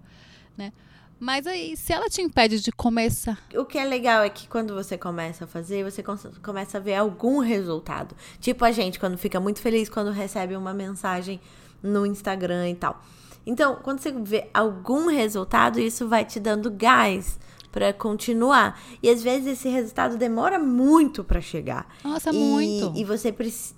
[0.56, 0.72] né?
[1.18, 4.72] Mas aí, se ela te impede de começar, O que é legal é que quando
[4.72, 6.02] você começa a fazer, você
[6.42, 8.16] começa a ver algum resultado.
[8.40, 11.38] Tipo a gente, quando fica muito feliz quando recebe uma mensagem
[11.82, 13.02] no Instagram e tal.
[13.44, 17.38] Então, quando você vê algum resultado, isso vai te dando gás
[17.72, 18.80] pra continuar.
[19.02, 21.86] E às vezes esse resultado demora muito pra chegar.
[22.04, 22.92] nossa, e, muito.
[22.96, 23.74] E você, preci-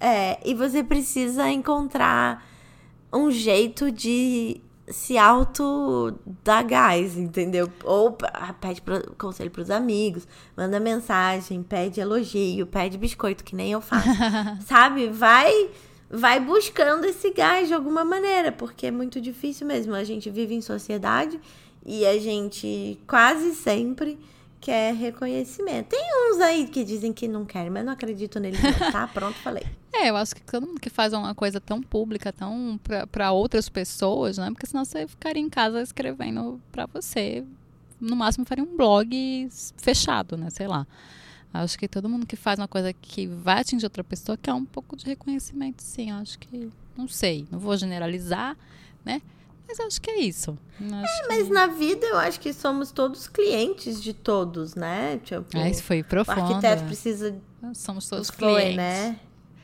[0.00, 2.46] é, e você precisa encontrar
[3.12, 7.70] um jeito de se auto dar gás, entendeu?
[7.84, 13.72] Ou ah, pede pro, conselho pros amigos, manda mensagem, pede elogio, pede biscoito, que nem
[13.72, 14.08] eu faço.
[14.66, 15.08] Sabe?
[15.08, 15.70] Vai
[16.10, 19.94] vai buscando esse gás de alguma maneira, porque é muito difícil mesmo.
[19.94, 21.40] A gente vive em sociedade
[21.84, 24.18] e a gente quase sempre
[24.60, 25.90] quer reconhecimento.
[25.90, 29.06] Tem uns aí que dizem que não querem, mas não acredito neles, não, tá?
[29.12, 29.62] Pronto, falei.
[29.92, 32.80] É, eu acho que todo mundo que faz uma coisa tão pública, tão
[33.12, 34.50] pra outras pessoas, né?
[34.50, 37.44] Porque senão você ficaria em casa escrevendo pra você,
[38.00, 40.48] no máximo faria um blog fechado, né?
[40.50, 40.86] Sei lá.
[41.52, 44.64] Acho que todo mundo que faz uma coisa que vai atingir outra pessoa quer um
[44.64, 46.10] pouco de reconhecimento, sim.
[46.10, 46.70] Acho que.
[46.96, 48.56] Não sei, não vou generalizar,
[49.04, 49.20] né?
[49.66, 50.56] Mas acho que é isso.
[50.80, 51.52] É, mas que...
[51.52, 55.18] na vida eu acho que somos todos clientes de todos, né?
[55.24, 56.38] Tipo, ah, isso foi profundo.
[56.38, 57.36] O arquiteto precisa.
[57.74, 58.76] Somos todos foi, clientes.
[58.76, 59.20] né?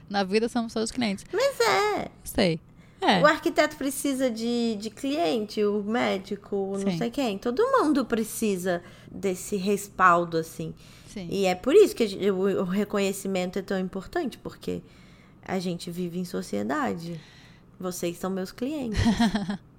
[0.09, 1.25] Na vida somos todos clientes.
[1.33, 2.09] Mas é.
[2.25, 2.61] Sei.
[3.01, 3.21] É.
[3.21, 6.85] O arquiteto precisa de, de cliente, o médico, Sim.
[6.85, 7.39] não sei quem.
[7.39, 10.75] Todo mundo precisa desse respaldo, assim.
[11.07, 11.27] Sim.
[11.31, 14.83] E é por isso que o, o reconhecimento é tão importante, porque
[15.43, 17.19] a gente vive em sociedade.
[17.79, 19.01] Vocês são meus clientes.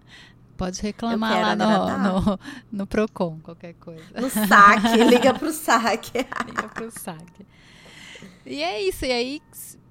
[0.62, 2.40] Pode reclamar lá no, no,
[2.72, 4.04] no, Procon, qualquer coisa.
[4.16, 6.20] No saque, liga pro saque.
[6.46, 7.48] liga pro saque.
[8.46, 9.42] E é isso, e aí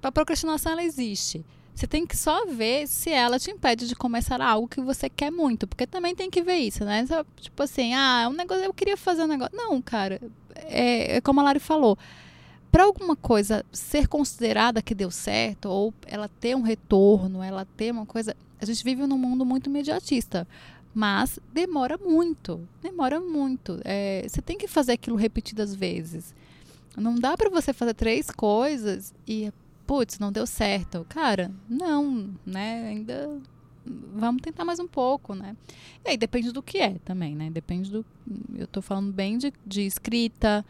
[0.01, 1.45] a procrastinação ela existe.
[1.75, 5.29] Você tem que só ver se ela te impede de começar algo que você quer
[5.29, 5.67] muito.
[5.67, 7.05] Porque também tem que ver isso, né?
[7.41, 9.53] Tipo assim, ah, um negócio, eu queria fazer um negócio.
[9.53, 10.21] Não, cara,
[10.55, 11.97] é, é como a Lari falou.
[12.71, 17.91] Para alguma coisa ser considerada que deu certo, ou ela ter um retorno, ela ter
[17.91, 18.33] uma coisa.
[18.61, 20.47] A gente vive num mundo muito imediatista.
[20.93, 22.67] Mas demora muito.
[22.81, 23.79] Demora muito.
[23.83, 26.35] É, você tem que fazer aquilo repetidas vezes.
[26.97, 29.51] Não dá para você fazer três coisas e
[29.87, 31.05] putz, não deu certo.
[31.07, 32.89] Cara, não, né?
[32.89, 33.41] Ainda
[33.85, 35.55] vamos tentar mais um pouco, né?
[36.05, 37.49] E aí depende do que é também, né?
[37.49, 38.05] Depende do.
[38.55, 40.65] Eu tô falando bem de, de escrita,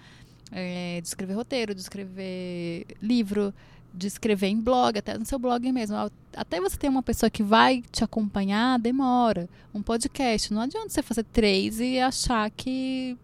[0.52, 3.54] é, de escrever roteiro, de escrever livro,
[3.94, 5.96] de escrever em blog, até no seu blog mesmo.
[6.36, 9.50] Até você ter uma pessoa que vai te acompanhar, demora.
[9.74, 10.54] Um podcast.
[10.54, 13.18] Não adianta você fazer três e achar que.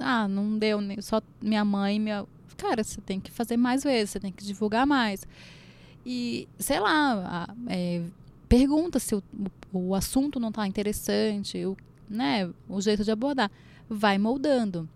[0.00, 4.20] Ah, não deu, só minha mãe, minha, cara, você tem que fazer mais vezes, você
[4.20, 5.24] tem que divulgar mais.
[6.04, 8.02] E, sei lá, é,
[8.48, 9.22] pergunta se o,
[9.72, 11.76] o, assunto não está interessante, o,
[12.08, 13.50] né, o jeito de abordar.
[13.88, 14.88] Vai moldando.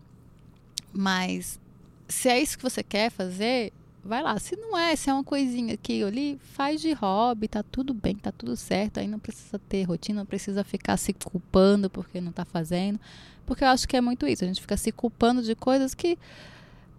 [0.93, 1.61] Mas
[2.09, 3.73] se é isso que você quer fazer,
[4.09, 4.39] vai lá.
[4.39, 8.17] Se não é, se é uma coisinha aqui ali, faz de hobby, tá tudo bem,
[8.17, 8.99] tá tudo certo.
[8.99, 12.99] Aí não precisa ter rotina, não precisa ficar se culpando porque não tá fazendo.
[13.47, 16.19] Porque eu acho que é muito isso, a gente fica se culpando de coisas que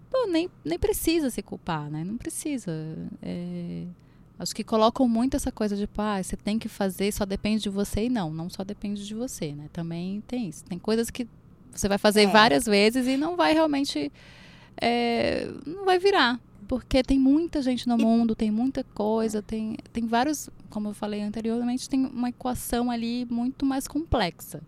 [0.10, 2.03] pô, nem, nem precisa se culpar, né?
[2.03, 2.72] Não precisa.
[3.22, 3.86] É,
[4.38, 7.70] acho que colocam muito essa coisa de, pá, você tem que fazer, só depende de
[7.70, 8.05] você.
[8.05, 9.70] E não, não só depende de você, né?
[9.72, 10.64] Também tem isso.
[10.66, 11.28] Tem coisas que
[11.72, 12.28] você vai fazer é.
[12.28, 14.12] várias vezes e não vai realmente.
[14.82, 16.39] É, não vai virar.
[16.70, 21.20] Porque tem muita gente no mundo, tem muita coisa, tem, tem vários, como eu falei
[21.20, 24.62] anteriormente, tem uma equação ali muito mais complexa.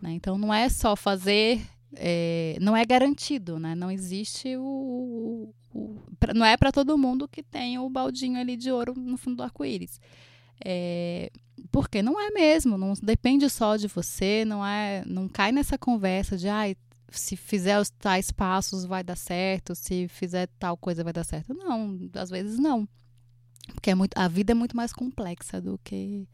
[0.00, 0.12] Né?
[0.12, 1.60] Então não é só fazer
[1.96, 3.74] é, não é garantido, né?
[3.74, 8.38] Não existe o, o, o pra, não é para todo mundo que tem o baldinho
[8.38, 10.00] ali de ouro no fundo do arco-íris.
[10.64, 11.32] É,
[11.72, 16.36] porque não é mesmo, não depende só de você, não é, não cai nessa conversa
[16.36, 16.62] de ah,
[17.12, 21.54] se fizer os tais passos vai dar certo, se fizer tal coisa vai dar certo.
[21.54, 22.88] Não, às vezes não.
[23.74, 26.28] Porque é muito, a vida é muito mais complexa do que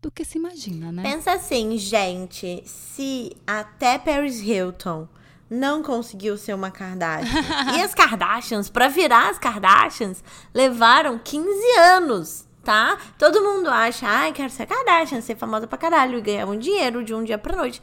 [0.00, 1.02] do que se imagina, né?
[1.02, 5.08] Pensa assim, gente, se até Paris Hilton
[5.48, 7.40] não conseguiu ser uma Kardashian.
[7.74, 10.22] e as Kardashians, para virar as Kardashians,
[10.52, 11.48] levaram 15
[11.78, 12.98] anos, tá?
[13.18, 17.02] Todo mundo acha, ai, quero ser Kardashian, ser famosa pra caralho e ganhar um dinheiro
[17.02, 17.80] de um dia pra noite.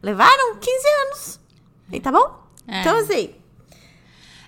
[0.00, 1.40] Levaram 15 anos.
[1.92, 2.42] E tá bom?
[2.66, 2.80] É.
[2.80, 3.34] Então, assim,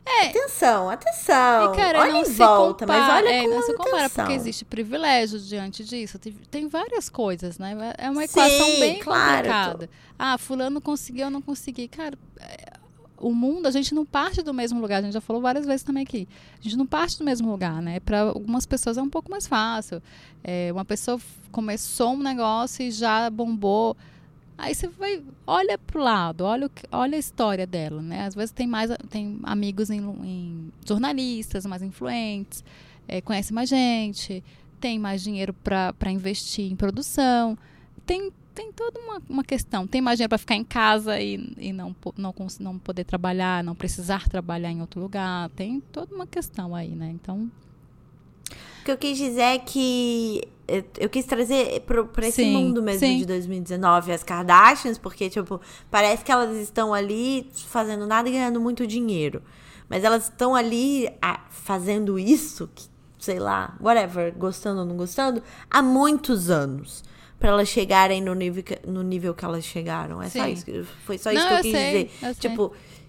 [0.08, 0.28] é.
[0.28, 1.72] Atenção, atenção.
[1.72, 4.64] E, cara, olha em volta, compara, mas olha é, com não se compara, porque existe
[4.64, 6.18] privilégio diante disso.
[6.18, 7.76] Tem, tem, várias coisas, né?
[7.98, 9.36] É uma equação Sim, bem claro.
[9.36, 9.90] complicada.
[10.18, 11.86] Ah, fulano conseguiu, eu não consegui.
[11.88, 12.72] Cara, é,
[13.18, 14.98] o mundo, a gente não parte do mesmo lugar.
[14.98, 16.26] A gente já falou várias vezes também aqui.
[16.58, 18.00] A gente não parte do mesmo lugar, né?
[18.00, 20.02] Para algumas pessoas é um pouco mais fácil.
[20.42, 21.20] É, uma pessoa
[21.52, 23.94] começou um negócio e já bombou
[24.58, 28.26] Aí você vai, olha pro lado, olha, olha a história dela, né?
[28.26, 32.64] Às vezes tem mais, tem amigos em, em jornalistas mais influentes,
[33.06, 34.42] é, conhece mais gente,
[34.80, 37.56] tem mais dinheiro para investir em produção,
[38.04, 39.86] tem, tem toda uma, uma questão.
[39.86, 43.76] Tem mais dinheiro para ficar em casa e, e não, não, não poder trabalhar, não
[43.76, 45.50] precisar trabalhar em outro lugar.
[45.50, 47.10] Tem toda uma questão aí, né?
[47.10, 47.48] Então.
[48.88, 50.40] O que eu quis dizer é que
[50.98, 53.18] eu quis trazer para esse sim, mundo mesmo sim.
[53.18, 55.60] de 2019 as Kardashians, porque, tipo,
[55.90, 59.42] parece que elas estão ali fazendo nada e ganhando muito dinheiro.
[59.90, 62.86] Mas elas estão ali ah, fazendo isso, que,
[63.18, 67.04] sei lá, whatever, gostando ou não gostando, há muitos anos.
[67.38, 70.22] para elas chegarem no nível, que, no nível que elas chegaram.
[70.22, 70.38] É sim.
[70.38, 70.88] só isso.
[71.04, 72.26] Foi só isso não, que eu, eu quis sei, dizer.
[72.26, 73.00] Eu tipo, sei.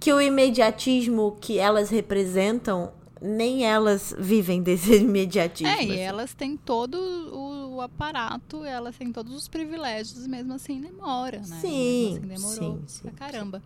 [0.00, 5.72] que o imediatismo que elas representam nem elas vivem desse imediatismo.
[5.72, 5.92] É, assim.
[5.92, 11.38] e elas têm todo o o aparato, ela tem todos os privilégios, mesmo assim demora,
[11.38, 11.60] né?
[11.60, 13.62] Sim, mesmo assim demorou sim, sim, pra caramba.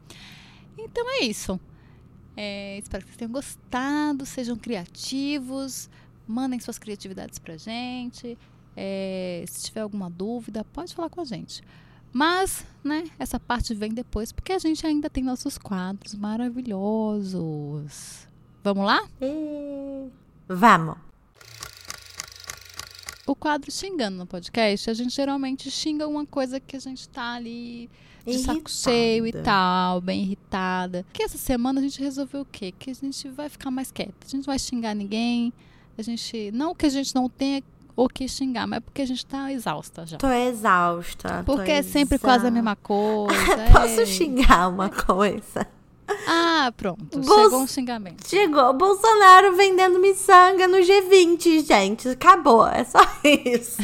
[0.76, 1.59] Então é isso.
[2.36, 5.88] É, espero que vocês tenham gostado, sejam criativos,
[6.26, 8.36] mandem suas criatividades pra gente.
[8.76, 11.62] É, se tiver alguma dúvida, pode falar com a gente.
[12.12, 18.28] Mas, né, essa parte vem depois, porque a gente ainda tem nossos quadros maravilhosos.
[18.63, 19.03] Vamos lá?
[19.21, 20.09] E...
[20.49, 20.97] Vamos.
[23.27, 27.35] O quadro xingando no podcast, a gente geralmente xinga uma coisa que a gente tá
[27.35, 27.89] ali
[28.25, 28.71] de saco Irritada.
[28.71, 31.05] cheio e tal, bem irritada.
[31.13, 32.73] Que essa semana a gente resolveu o quê?
[32.77, 34.15] Que a gente vai ficar mais quieta.
[34.21, 35.53] A gente não vai xingar ninguém.
[35.99, 36.51] A gente.
[36.53, 37.63] Não que a gente não tenha
[37.97, 40.19] o que xingar, mas porque a gente tá exausta já.
[40.19, 41.43] Tô exausta.
[41.45, 43.35] tô Porque é sempre quase a mesma coisa.
[43.73, 44.07] Posso é.
[44.07, 45.67] xingar uma coisa?
[46.26, 47.18] Ah, pronto.
[47.18, 48.28] Bols- Chegou um xingamento.
[48.28, 52.09] Chegou o Bolsonaro vendendo miçanga no G20, gente.
[52.09, 52.66] Acabou.
[52.66, 53.82] É só isso.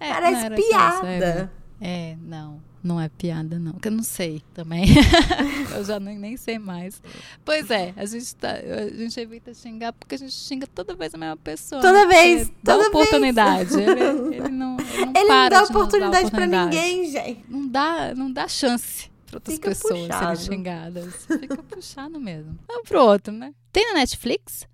[0.00, 1.52] É, Parece só isso, piada.
[1.80, 2.66] É, é, não.
[2.80, 3.72] Não é piada, não.
[3.72, 4.84] Que eu não sei também.
[5.76, 7.02] eu já nem, nem sei mais.
[7.44, 11.12] Pois é, a gente, tá, a gente evita xingar porque a gente xinga toda vez
[11.12, 11.82] a mesma pessoa.
[11.82, 12.14] Toda né?
[12.14, 13.74] vez, Porque dá toda oportunidade.
[13.80, 16.76] Ele, ele não, ele não Ele não para dá oportunidade pra oportunidade.
[16.76, 17.44] ninguém, gente.
[17.48, 20.36] Não dá, não dá chance para outras Fica pessoas puxado.
[20.36, 21.14] serem xingadas.
[21.40, 22.58] Fica puxado mesmo.
[22.66, 23.54] Vamos pro outro, né?
[23.72, 24.66] Tem na Netflix?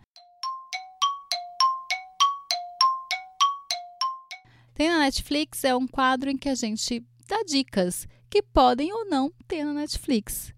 [4.74, 9.04] Tem na Netflix é um quadro em que a gente dá dicas que podem ou
[9.08, 10.52] não ter na Netflix.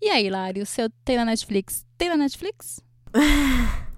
[0.00, 1.86] E aí, Lari, o seu tem na Netflix?
[1.96, 2.80] Tem na Netflix?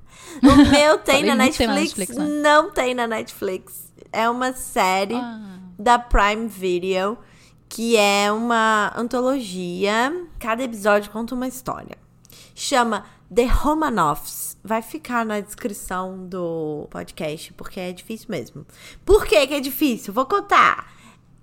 [0.42, 2.24] O meu tem na muito tem Netflix, na Netflix, né?
[2.42, 3.92] não tem na Netflix.
[4.10, 7.18] É uma série Ah, da Prime Video,
[7.74, 10.26] que é uma antologia.
[10.38, 11.96] Cada episódio conta uma história.
[12.54, 14.58] Chama The Romanoffs.
[14.62, 18.66] Vai ficar na descrição do podcast, porque é difícil mesmo.
[19.06, 20.12] Por que, que é difícil?
[20.12, 20.92] Vou contar.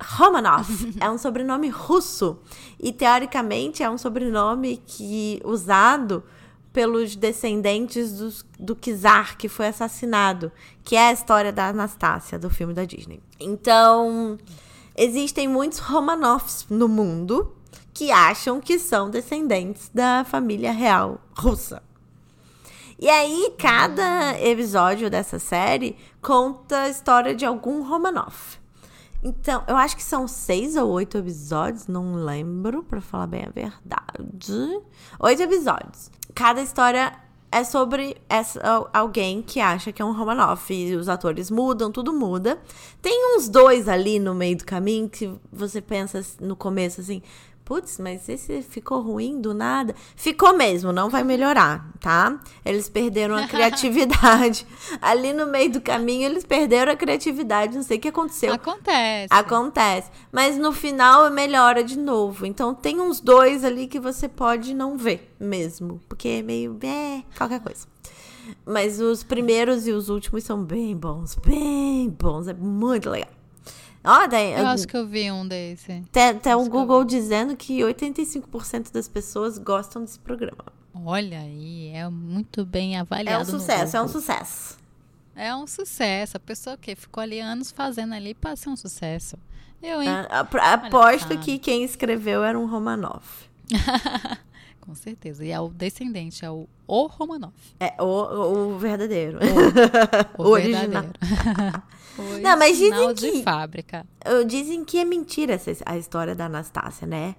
[0.02, 0.70] Romanov
[1.02, 2.38] é um sobrenome russo
[2.80, 6.24] e teoricamente é um sobrenome que usado
[6.72, 10.52] pelos descendentes dos- do czar que foi assassinado,
[10.84, 13.20] que é a história da Anastácia do filme da Disney.
[13.40, 14.38] Então,
[15.00, 17.56] existem muitos Romanovs no mundo
[17.94, 21.82] que acham que são descendentes da família real russa.
[23.00, 28.60] E aí, cada episódio dessa série conta a história de algum Romanov.
[29.24, 33.50] Então, eu acho que são seis ou oito episódios, não lembro, pra falar bem a
[33.50, 34.82] verdade.
[35.18, 36.12] Oito episódios.
[36.36, 37.14] Cada história
[37.52, 40.62] é sobre essa, al- alguém que acha que é um Romanov.
[40.70, 42.60] E os atores mudam, tudo muda.
[43.02, 47.22] Tem uns dois ali no meio do caminho que você pensa no começo assim.
[47.70, 49.94] Putz, mas esse ficou ruim do nada?
[50.16, 52.40] Ficou mesmo, não vai melhorar, tá?
[52.66, 54.66] Eles perderam a criatividade.
[55.00, 57.76] Ali no meio do caminho, eles perderam a criatividade.
[57.76, 58.52] Não sei o que aconteceu.
[58.54, 59.28] acontece.
[59.30, 60.10] Acontece.
[60.32, 62.44] Mas no final melhora de novo.
[62.44, 66.02] Então tem uns dois ali que você pode não ver mesmo.
[66.10, 66.76] Porque é meio.
[66.82, 67.86] É, qualquer coisa.
[68.66, 71.36] Mas os primeiros e os últimos são bem bons.
[71.36, 72.48] Bem bons.
[72.48, 73.39] É muito legal.
[74.04, 76.04] Ó, daí, Eu acho que eu vi um desse.
[76.12, 80.64] tem, tem o Google dizendo que 85% das pessoas gostam desse programa.
[81.06, 83.38] Olha aí, é muito bem avaliado.
[83.38, 84.78] É um sucesso, é um sucesso.
[85.36, 86.36] É um sucesso.
[86.38, 89.38] A pessoa que ficou ali anos fazendo ali para ser um sucesso.
[89.82, 90.10] Eu, hein?
[90.10, 93.24] A- a- Aposto que quem escreveu era um Romanov.
[94.82, 95.46] Com certeza.
[95.46, 97.54] E é o descendente, é o, o Romanov.
[97.80, 99.40] É o, o verdadeiro.
[100.38, 100.82] O, O original.
[100.82, 101.84] verdadeiro.
[102.18, 104.06] O Não, mas dizem original de que- fábrica.
[104.48, 107.36] Dizem que é mentira essa, a história da Anastácia, né?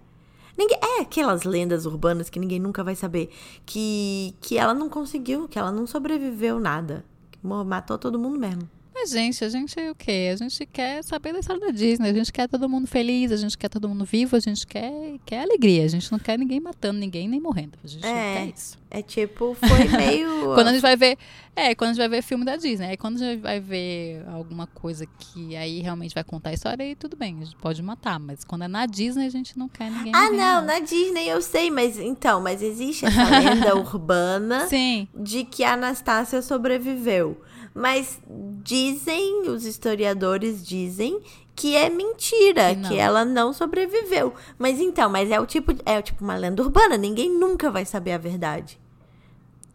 [0.57, 3.31] Ninguém, é aquelas lendas urbanas que ninguém nunca vai saber.
[3.64, 7.05] Que, que ela não conseguiu, que ela não sobreviveu nada.
[7.31, 8.68] Que matou todo mundo mesmo.
[9.01, 10.30] Mas, gente, a gente o quê?
[10.30, 12.11] A gente quer saber da história da Disney.
[12.11, 14.92] A gente quer todo mundo feliz, a gente quer todo mundo vivo, a gente quer,
[15.24, 15.86] quer alegria.
[15.86, 17.78] A gente não quer ninguém matando ninguém nem morrendo.
[17.82, 18.34] A gente É.
[18.34, 18.78] quer isso.
[18.90, 20.53] É tipo, foi meio.
[20.55, 21.16] Quando a gente vai ver.
[21.57, 22.88] É, quando a gente vai ver filme da Disney.
[22.88, 26.84] Aí quando a gente vai ver alguma coisa que aí realmente vai contar a história,
[26.84, 28.18] aí tudo bem, a gente pode matar.
[28.20, 30.12] Mas quando é na Disney, a gente não quer ninguém.
[30.14, 35.09] Ah, não, na Disney eu sei, mas então, mas existe essa lenda urbana Sim.
[35.14, 37.40] de que a Anastácia sobreviveu.
[37.81, 38.20] Mas
[38.62, 41.20] dizem, os historiadores dizem
[41.57, 44.35] que é mentira, Que que ela não sobreviveu.
[44.59, 47.85] Mas então, mas é o tipo, é o tipo uma lenda urbana, ninguém nunca vai
[47.85, 48.78] saber a verdade.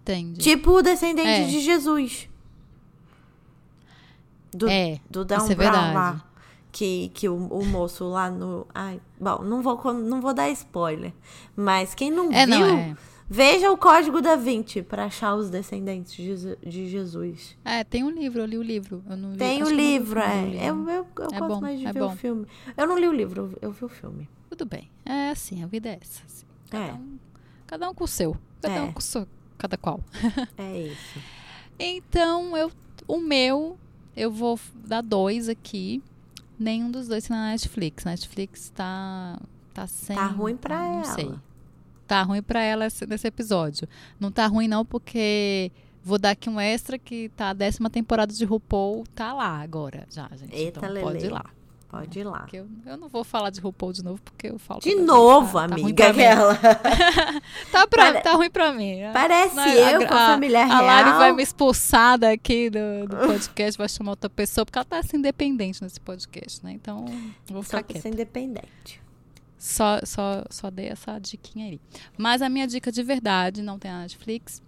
[0.02, 0.40] Entendi.
[0.40, 1.46] Tipo o descendente É.
[1.48, 2.30] de Jesus.
[4.54, 6.26] Do, é, do isso é Brown lá.
[6.72, 8.68] Que, que o, o moço lá no.
[8.74, 11.14] Ai, bom, não vou, não vou dar spoiler.
[11.56, 12.98] Mas quem não É, viu, não, é.
[13.28, 16.16] Veja o Código da Vinci para achar os descendentes
[16.62, 17.58] de Jesus.
[17.66, 19.04] É, tem um livro, eu li o livro.
[19.10, 20.46] Eu não vi, tem o livro, é.
[20.70, 22.14] Eu, eu, eu é gosto bom, mais de é ver bom.
[22.14, 22.46] o filme.
[22.78, 24.30] Eu não li o livro, eu vi o filme.
[24.48, 24.92] Tudo bem.
[25.04, 26.22] É assim, a vida é essa.
[26.24, 26.46] Assim.
[26.70, 26.94] Cada, é.
[26.94, 27.20] um,
[27.66, 28.38] cada um com o seu.
[28.62, 28.82] Cada é.
[28.84, 29.28] um com o seu.
[29.58, 30.00] Cada qual.
[30.58, 31.20] É isso.
[31.80, 32.72] então, eu,
[33.08, 33.76] o meu,
[34.16, 36.04] eu vou dar dois aqui.
[36.60, 38.06] Nenhum dos dois tá na Netflix.
[38.06, 39.40] Netflix tá,
[39.74, 40.16] tá sem.
[40.16, 41.06] Tá ruim pra não ela.
[41.06, 41.34] Sei
[42.08, 43.88] tá ruim para ela nesse episódio.
[44.20, 45.72] Não tá ruim não porque
[46.04, 50.06] vou dar aqui um extra que tá a décima temporada de RuPaul tá lá agora
[50.10, 50.56] já, gente.
[50.56, 51.02] Eita, então Lelê.
[51.02, 51.46] pode ir lá.
[51.90, 52.46] Pode ir lá.
[52.52, 54.82] Eu, eu, não vou falar de RuPaul de novo, porque eu falo.
[54.82, 56.56] De novo, tá, amiga, tá aquela.
[57.72, 58.22] tá, pra, Pare...
[58.22, 59.00] tá ruim pra mim.
[59.14, 60.78] Parece eu a, com a família real.
[60.78, 64.86] A Lari vai me expulsar daqui do, do podcast, vai chamar outra pessoa, porque ela
[64.86, 66.74] tá assim, independente nesse podcast, né?
[66.74, 67.06] Então,
[67.48, 69.05] vou ficar Só ser independente.
[69.66, 71.82] Só, só, só dei essa diquinha aí.
[72.16, 74.62] Mas a minha dica de verdade, não tem na Netflix,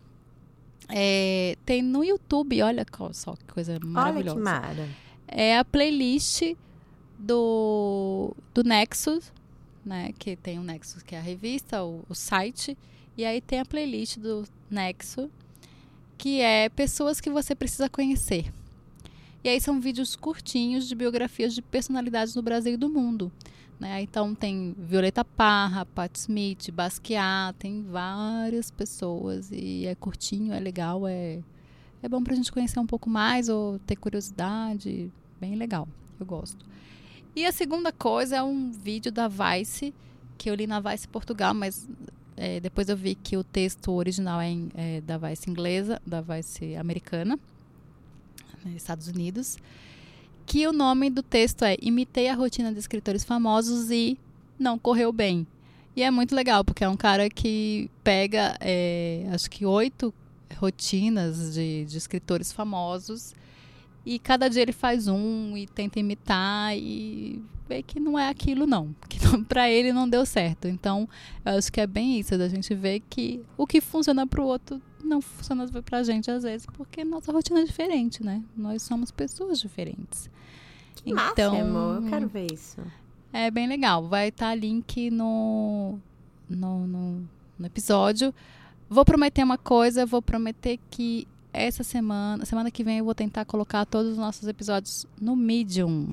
[0.89, 4.39] é, tem no YouTube, olha só que coisa maravilhosa.
[4.39, 4.89] Olha que mara.
[5.27, 6.55] É a playlist
[7.19, 9.31] do, do Nexus,
[9.85, 10.13] né?
[10.17, 12.75] Que tem o Nexus, que é a revista, o, o site.
[13.15, 15.29] E aí tem a playlist do Nexo,
[16.17, 18.51] que é pessoas que você precisa conhecer.
[19.43, 23.31] E aí são vídeos curtinhos de biografias de personalidades do Brasil e do mundo.
[23.79, 24.01] Né?
[24.01, 31.07] Então tem Violeta Parra, Pat Smith, Basquiat, tem várias pessoas e é curtinho, é legal,
[31.07, 31.39] é,
[32.01, 35.87] é bom para a gente conhecer um pouco mais ou ter curiosidade, bem legal,
[36.19, 36.65] eu gosto.
[37.35, 39.93] E a segunda coisa é um vídeo da Vice,
[40.39, 41.87] que eu li na Vice Portugal, mas
[42.35, 46.19] é, depois eu vi que o texto original é, em, é da Vice inglesa, da
[46.19, 47.37] Vice americana,
[48.65, 49.55] nos Estados Unidos
[50.47, 54.17] que o nome do texto é Imitei a rotina de escritores famosos e
[54.57, 55.45] não correu bem.
[55.93, 60.13] E é muito legal, porque é um cara que pega, é, acho que oito
[60.55, 63.35] rotinas de, de escritores famosos
[64.05, 68.65] e cada dia ele faz um e tenta imitar e vê que não é aquilo
[68.65, 69.19] não, que
[69.49, 70.67] para ele não deu certo.
[70.69, 71.09] Então,
[71.43, 74.45] eu acho que é bem isso da gente ver que o que funciona para o
[74.45, 78.41] outro não funciona pra gente às vezes, porque nossa rotina é diferente, né?
[78.55, 80.29] Nós somos pessoas diferentes.
[81.07, 82.81] Então, máximo, eu quero ver isso.
[83.31, 84.07] É bem legal.
[84.07, 85.97] Vai estar tá link no,
[86.49, 88.33] no, no, no episódio.
[88.89, 93.45] Vou prometer uma coisa, vou prometer que essa semana, semana que vem eu vou tentar
[93.45, 96.09] colocar todos os nossos episódios no Medium.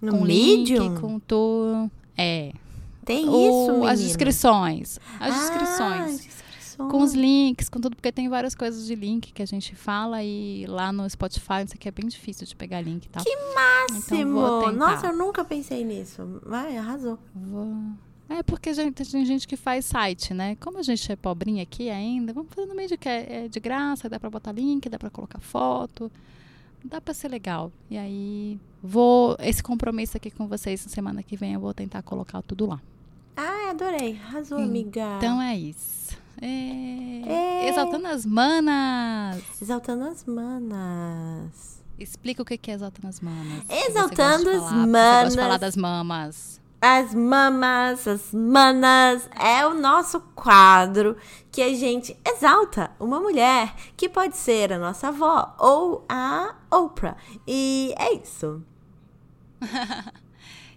[0.00, 0.94] No com Medium?
[0.94, 1.90] Link, com.
[2.16, 2.52] É.
[3.04, 3.92] Tem o, isso, menina.
[3.92, 5.00] As descrições.
[5.18, 5.48] As ah,
[6.80, 6.90] descrições.
[6.90, 10.22] Com os links, com tudo, porque tem várias coisas de link que a gente fala
[10.22, 13.24] e lá no Spotify, isso aqui é bem difícil de pegar link e tal.
[13.24, 14.40] Que máximo!
[14.40, 16.40] Então, Nossa, eu nunca pensei nisso.
[16.44, 17.18] Vai, arrasou.
[17.34, 17.74] Vou...
[18.28, 20.54] É porque gente, tem gente que faz site, né?
[20.60, 23.48] Como a gente é pobrinha aqui ainda, vamos fazer no meio de que é, é
[23.48, 26.10] de graça, dá para botar link, dá para colocar foto,
[26.84, 27.72] dá para ser legal.
[27.90, 32.40] E aí vou esse compromisso aqui com vocês semana que vem eu vou tentar colocar
[32.42, 32.80] tudo lá.
[33.36, 34.20] Ah, adorei.
[34.24, 35.16] Arrasou, amiga.
[35.16, 36.16] Então é isso.
[36.42, 37.68] É...
[37.68, 39.42] Exaltando as manas.
[39.60, 41.82] Exaltando as manas.
[41.98, 43.64] Explica o que é exaltando as manas.
[43.68, 44.88] Exaltando as manas.
[44.88, 46.60] Você gosta de falar das mamas.
[46.80, 51.14] As mamas, as manas, é o nosso quadro
[51.52, 57.18] que a gente exalta uma mulher que pode ser a nossa avó ou a Oprah.
[57.46, 58.62] E é isso.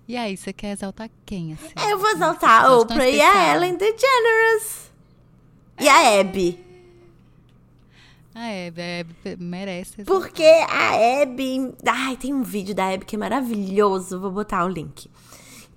[0.06, 1.54] e aí, você quer exaltar quem?
[1.54, 1.90] Assim?
[1.90, 4.92] Eu vou exaltar a Oprah e a Ellen DeGeneres.
[5.80, 6.64] E a Abby.
[8.36, 10.04] A Abby, a Abby merece.
[10.04, 11.74] Porque a Abby.
[11.86, 14.20] Ai, tem um vídeo da Abby que é maravilhoso.
[14.20, 15.10] Vou botar o link.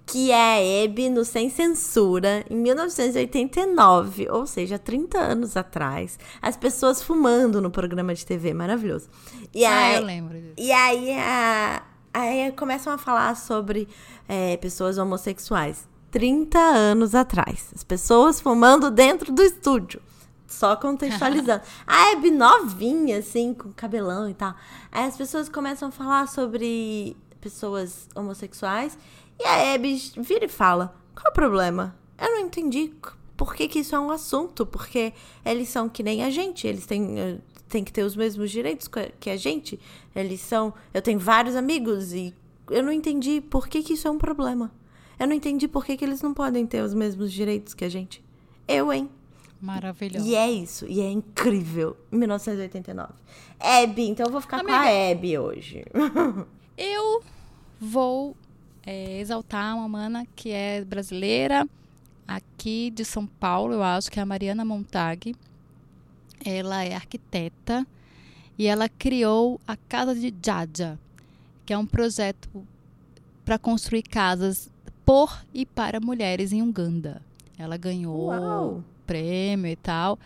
[0.07, 6.17] Que é a Abby no Sem Censura, em 1989, ou seja, 30 anos atrás.
[6.41, 9.09] As pessoas fumando no programa de TV, maravilhoso.
[9.53, 10.55] E ah, aí, eu lembro disso.
[10.57, 11.83] E aí, a,
[12.15, 13.89] aí começam a falar sobre
[14.29, 15.89] é, pessoas homossexuais.
[16.17, 17.71] 30 anos atrás.
[17.75, 20.01] As pessoas fumando dentro do estúdio.
[20.47, 21.61] Só contextualizando.
[21.87, 24.55] a Abby novinha, assim, com cabelão e tal.
[24.91, 28.97] Aí as pessoas começam a falar sobre pessoas homossexuais.
[29.39, 31.95] E a Abby vira e fala: Qual o problema?
[32.19, 32.95] Eu não entendi
[33.37, 34.65] por que, que isso é um assunto.
[34.65, 35.13] Porque
[35.45, 36.67] eles são que nem a gente.
[36.67, 37.39] Eles têm, eh,
[37.69, 38.89] têm que ter os mesmos direitos
[39.21, 39.79] que a gente.
[40.15, 40.73] Eles são.
[40.95, 42.35] Eu tenho vários amigos e
[42.71, 44.73] eu não entendi por que, que isso é um problema.
[45.19, 47.89] Eu não entendi por que, que eles não podem ter os mesmos direitos que a
[47.89, 48.23] gente.
[48.69, 49.09] Eu, hein?
[49.61, 50.27] Maravilhoso.
[50.27, 51.97] E é isso, e é incrível.
[52.13, 53.13] 1989.
[53.59, 55.85] Abby, então eu vou ficar Amiga, com a Abby hoje.
[56.77, 57.23] eu
[57.81, 58.37] vou
[58.85, 61.67] é, exaltar uma mana que é brasileira,
[62.29, 65.35] aqui de São Paulo, eu acho, que é a Mariana Montag.
[66.45, 67.87] Ela é arquiteta
[68.59, 70.99] e ela criou a Casa de Jaja,
[71.65, 72.49] que é um projeto
[73.45, 74.71] para construir casas
[75.07, 77.23] por e para mulheres em Uganda.
[77.57, 78.85] Ela ganhou Uau.
[79.07, 80.19] prêmio e tal.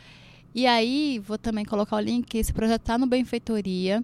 [0.54, 4.02] E aí, vou também colocar o link, esse projeto está no Benfeitoria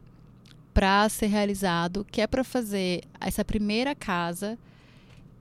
[0.72, 4.58] para ser realizado, que é para fazer essa primeira casa,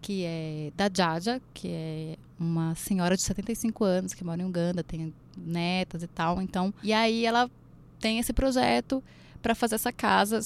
[0.01, 4.83] que é da Jaja, que é uma senhora de 75 anos que mora em Uganda,
[4.83, 6.41] tem netas e tal.
[6.41, 7.51] Então, e aí ela
[7.99, 9.03] tem esse projeto
[9.41, 10.39] para fazer essa casa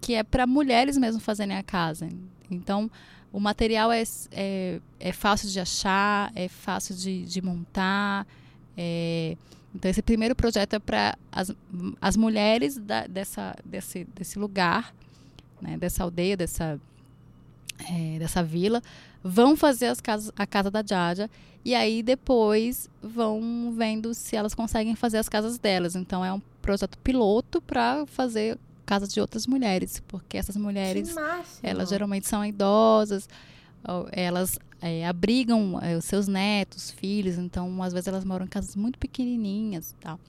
[0.00, 2.08] que é para mulheres mesmo fazerem a casa.
[2.50, 2.90] Então,
[3.32, 4.02] o material é,
[4.32, 8.26] é, é fácil de achar, é fácil de, de montar.
[8.76, 9.36] É,
[9.74, 11.52] então, esse primeiro projeto é para as,
[12.00, 14.94] as mulheres da, dessa, desse, desse lugar,
[15.60, 16.80] né, dessa aldeia, dessa,
[17.90, 18.82] é, dessa vila,
[19.22, 21.28] vão fazer as casas, a casa da Jaja
[21.66, 25.96] e aí depois vão vendo se elas conseguem fazer as casas delas.
[25.96, 28.56] Então, é um projeto piloto para fazer
[28.86, 31.14] casa de outras mulheres, porque essas mulheres,
[31.62, 33.28] elas geralmente são idosas,
[34.12, 38.76] elas é, abrigam é, os seus netos, filhos, então às vezes elas moram em casas
[38.76, 40.20] muito pequenininhas e tal.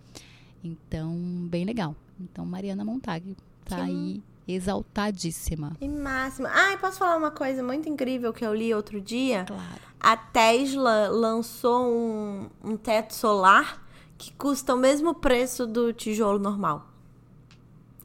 [0.64, 1.16] Então,
[1.50, 1.96] bem legal.
[2.20, 5.74] Então, Mariana Montag tá aí exaltadíssima.
[5.80, 6.50] Que máxima.
[6.52, 9.46] Ah, e posso falar uma coisa muito incrível que eu li outro dia?
[9.46, 9.88] Claro.
[10.00, 13.86] A Tesla lançou um, um teto solar
[14.18, 16.88] que custa o mesmo preço do tijolo normal.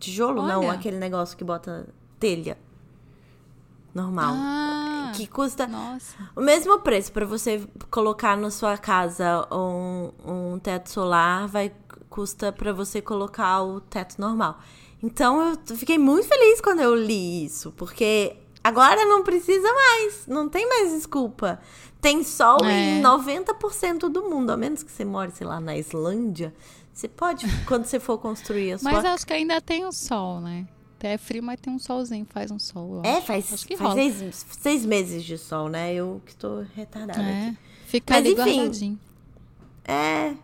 [0.02, 0.42] Tijolo?
[0.42, 0.54] Olha.
[0.54, 1.86] Não, aquele negócio que bota
[2.18, 2.58] telha.
[3.94, 4.34] Normal.
[4.36, 6.16] Ah, que custa nossa.
[6.34, 11.72] o mesmo preço para você colocar na sua casa um, um teto solar, vai
[12.08, 14.58] custa para você colocar o teto normal.
[15.02, 20.48] Então eu fiquei muito feliz quando eu li isso, porque agora não precisa mais, não
[20.48, 21.60] tem mais desculpa.
[22.00, 22.98] Tem sol é.
[22.98, 26.52] em 90% do mundo, a menos que você more, sei lá, na Islândia.
[26.92, 28.92] Você pode, quando você for construir a sua...
[28.92, 30.66] Mas acho que ainda tem o sol, né?
[30.98, 33.02] Até é frio, mas tem um solzinho, faz um sol.
[33.04, 35.92] É, faz, acho faz seis, seis, meses de sol, né?
[35.92, 37.58] Eu que tô retardada é, aqui.
[37.86, 39.00] Fica mas, ali enfim, guardadinho.
[39.84, 40.36] É,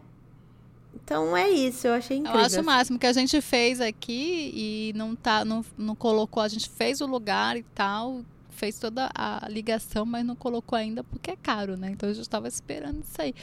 [0.95, 2.41] então é isso, eu achei incrível.
[2.41, 6.43] Eu acho o máximo que a gente fez aqui e não tá, não, não colocou,
[6.43, 11.05] a gente fez o lugar e tal, fez toda a ligação, mas não colocou ainda
[11.05, 11.91] porque é caro, né?
[11.93, 13.35] Então a gente estava esperando isso aí.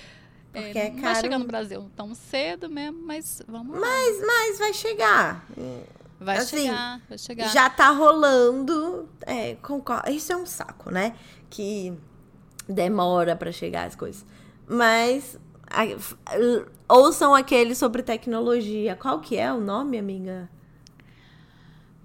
[0.64, 1.01] Porque é, é caro.
[1.01, 4.26] Vai chegar no Brasil tão cedo mesmo, mas vamos mas, lá.
[4.26, 5.45] Mas vai chegar.
[6.20, 7.47] Vai assim, chegar, vai chegar.
[7.49, 9.10] Já tá rolando.
[9.22, 10.10] É, concordo.
[10.10, 11.16] Isso é um saco, né?
[11.49, 11.93] Que
[12.68, 14.26] demora para chegar as coisas.
[14.68, 15.38] Mas
[16.88, 18.95] ouçam aquele sobre tecnologia.
[18.95, 20.49] Qual que é o nome, amiga?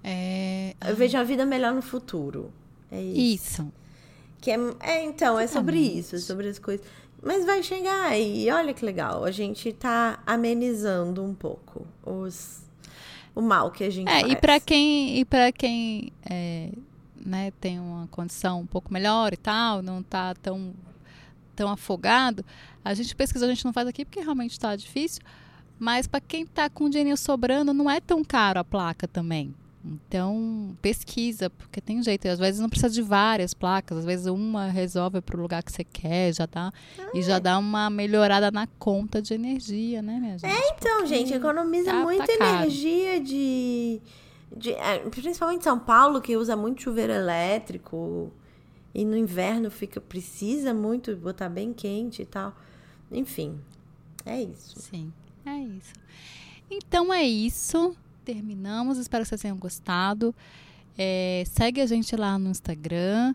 [0.03, 0.75] É...
[0.87, 2.51] Eu vejo a vida melhor no futuro.
[2.91, 3.61] É isso.
[3.63, 3.73] Isso.
[4.41, 6.85] Que é, é então, é sobre isso, é sobre as coisas.
[7.21, 12.63] Mas vai chegar e olha que legal, a gente tá amenizando um pouco os,
[13.35, 14.33] o mal que a gente é, faz.
[14.33, 16.71] E para quem, e para quem é,
[17.15, 20.73] né, tem uma condição um pouco melhor e tal, não tá tão,
[21.55, 22.43] tão afogado,
[22.83, 25.21] a gente pesquisa, a gente não faz aqui porque realmente está difícil,
[25.77, 29.53] mas para quem tá com dinheiro sobrando, não é tão caro a placa também.
[29.83, 32.27] Então, pesquisa, porque tem jeito.
[32.27, 35.71] Às vezes não precisa de várias placas, às vezes uma resolve para o lugar que
[35.71, 36.71] você quer, já dá.
[37.13, 40.51] E já dá uma melhorada na conta de energia, né, minha gente?
[40.51, 44.01] É, então, gente, economiza tá, muita tá energia de,
[44.55, 44.71] de.
[44.73, 48.31] É, principalmente São Paulo, que usa muito chuveiro elétrico.
[48.93, 49.99] E no inverno fica.
[49.99, 52.53] Precisa muito botar bem quente e tal.
[53.11, 53.59] Enfim,
[54.25, 54.79] é isso.
[54.79, 55.11] Sim,
[55.45, 55.93] é isso.
[56.69, 58.97] Então é isso terminamos.
[58.97, 60.33] Espero que vocês tenham gostado.
[60.97, 63.33] É, segue a gente lá no Instagram.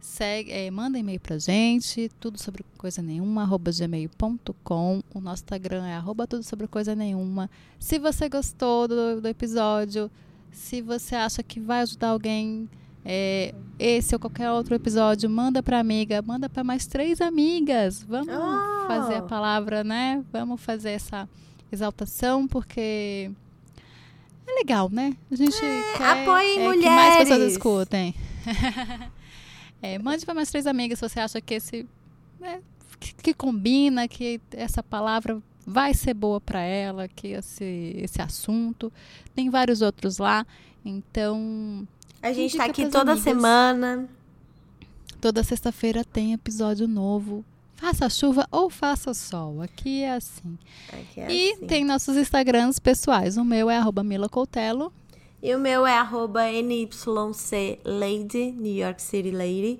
[0.00, 5.02] Segue, é, manda e-mail pra gente, tudo sobre coisa nenhuma, arroba gmail.com.
[5.12, 7.50] O nosso Instagram é arroba tudo sobre coisa nenhuma.
[7.80, 10.10] Se você gostou do, do episódio,
[10.52, 12.68] se você acha que vai ajudar alguém,
[13.04, 18.02] é, esse ou qualquer outro episódio, manda pra amiga, manda para mais três amigas.
[18.02, 18.86] Vamos oh.
[18.86, 20.24] fazer a palavra, né?
[20.32, 21.28] Vamos fazer essa
[21.72, 23.32] exaltação, porque
[24.48, 25.16] é legal, né?
[25.30, 26.82] A gente é, quer apoie é, mulheres.
[26.82, 28.14] que mais pessoas escutem.
[29.82, 31.86] é, mande para mais três amigas se você acha que esse
[32.40, 32.60] né,
[32.98, 38.92] que, que, combina, que essa palavra vai ser boa para ela, que esse esse assunto.
[39.34, 40.46] Tem vários outros lá,
[40.84, 41.86] então
[42.22, 43.20] a gente está aqui toda amigas.
[43.20, 44.08] semana.
[45.20, 47.44] Toda sexta-feira tem episódio novo.
[47.78, 49.62] Faça chuva ou faça sol.
[49.62, 50.58] Aqui é assim.
[50.92, 51.66] Aqui é e assim.
[51.66, 53.36] tem nossos Instagrams pessoais.
[53.36, 54.92] O meu é arroba Mila Coutelo.
[55.40, 59.78] E o meu é arroba NYC Lady, New York City Lady.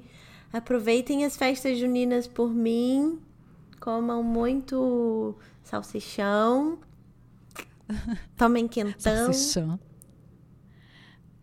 [0.53, 3.19] Aproveitem as festas juninas por mim.
[3.81, 5.35] comam muito
[5.65, 6.79] salsichão.
[8.39, 9.33] Tomem quentão.
[9.33, 9.81] Salsichão.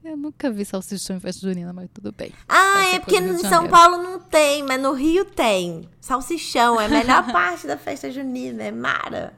[0.06, 2.32] Eu nunca vi salsichão em festa junina, mas tudo bem.
[2.48, 5.90] Ah, é porque em São Paulo não tem, mas no Rio tem.
[6.00, 9.34] Salsichão é a melhor parte da festa junina, é mara.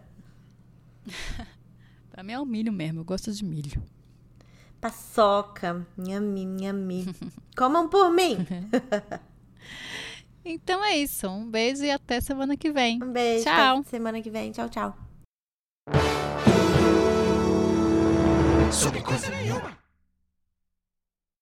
[2.12, 3.82] pra mim é o milho mesmo, eu gosto de milho.
[4.82, 7.16] Paçoca, nhami, nhami.
[7.58, 8.46] Comam por mim.
[10.44, 13.02] então é isso, um beijo e até semana que vem.
[13.02, 13.46] Um beijo.
[13.46, 13.86] Tchau.
[13.86, 14.52] semana que vem.
[14.52, 14.98] Tchau, tchau.
[18.70, 19.87] Sobre coisa nenhuma.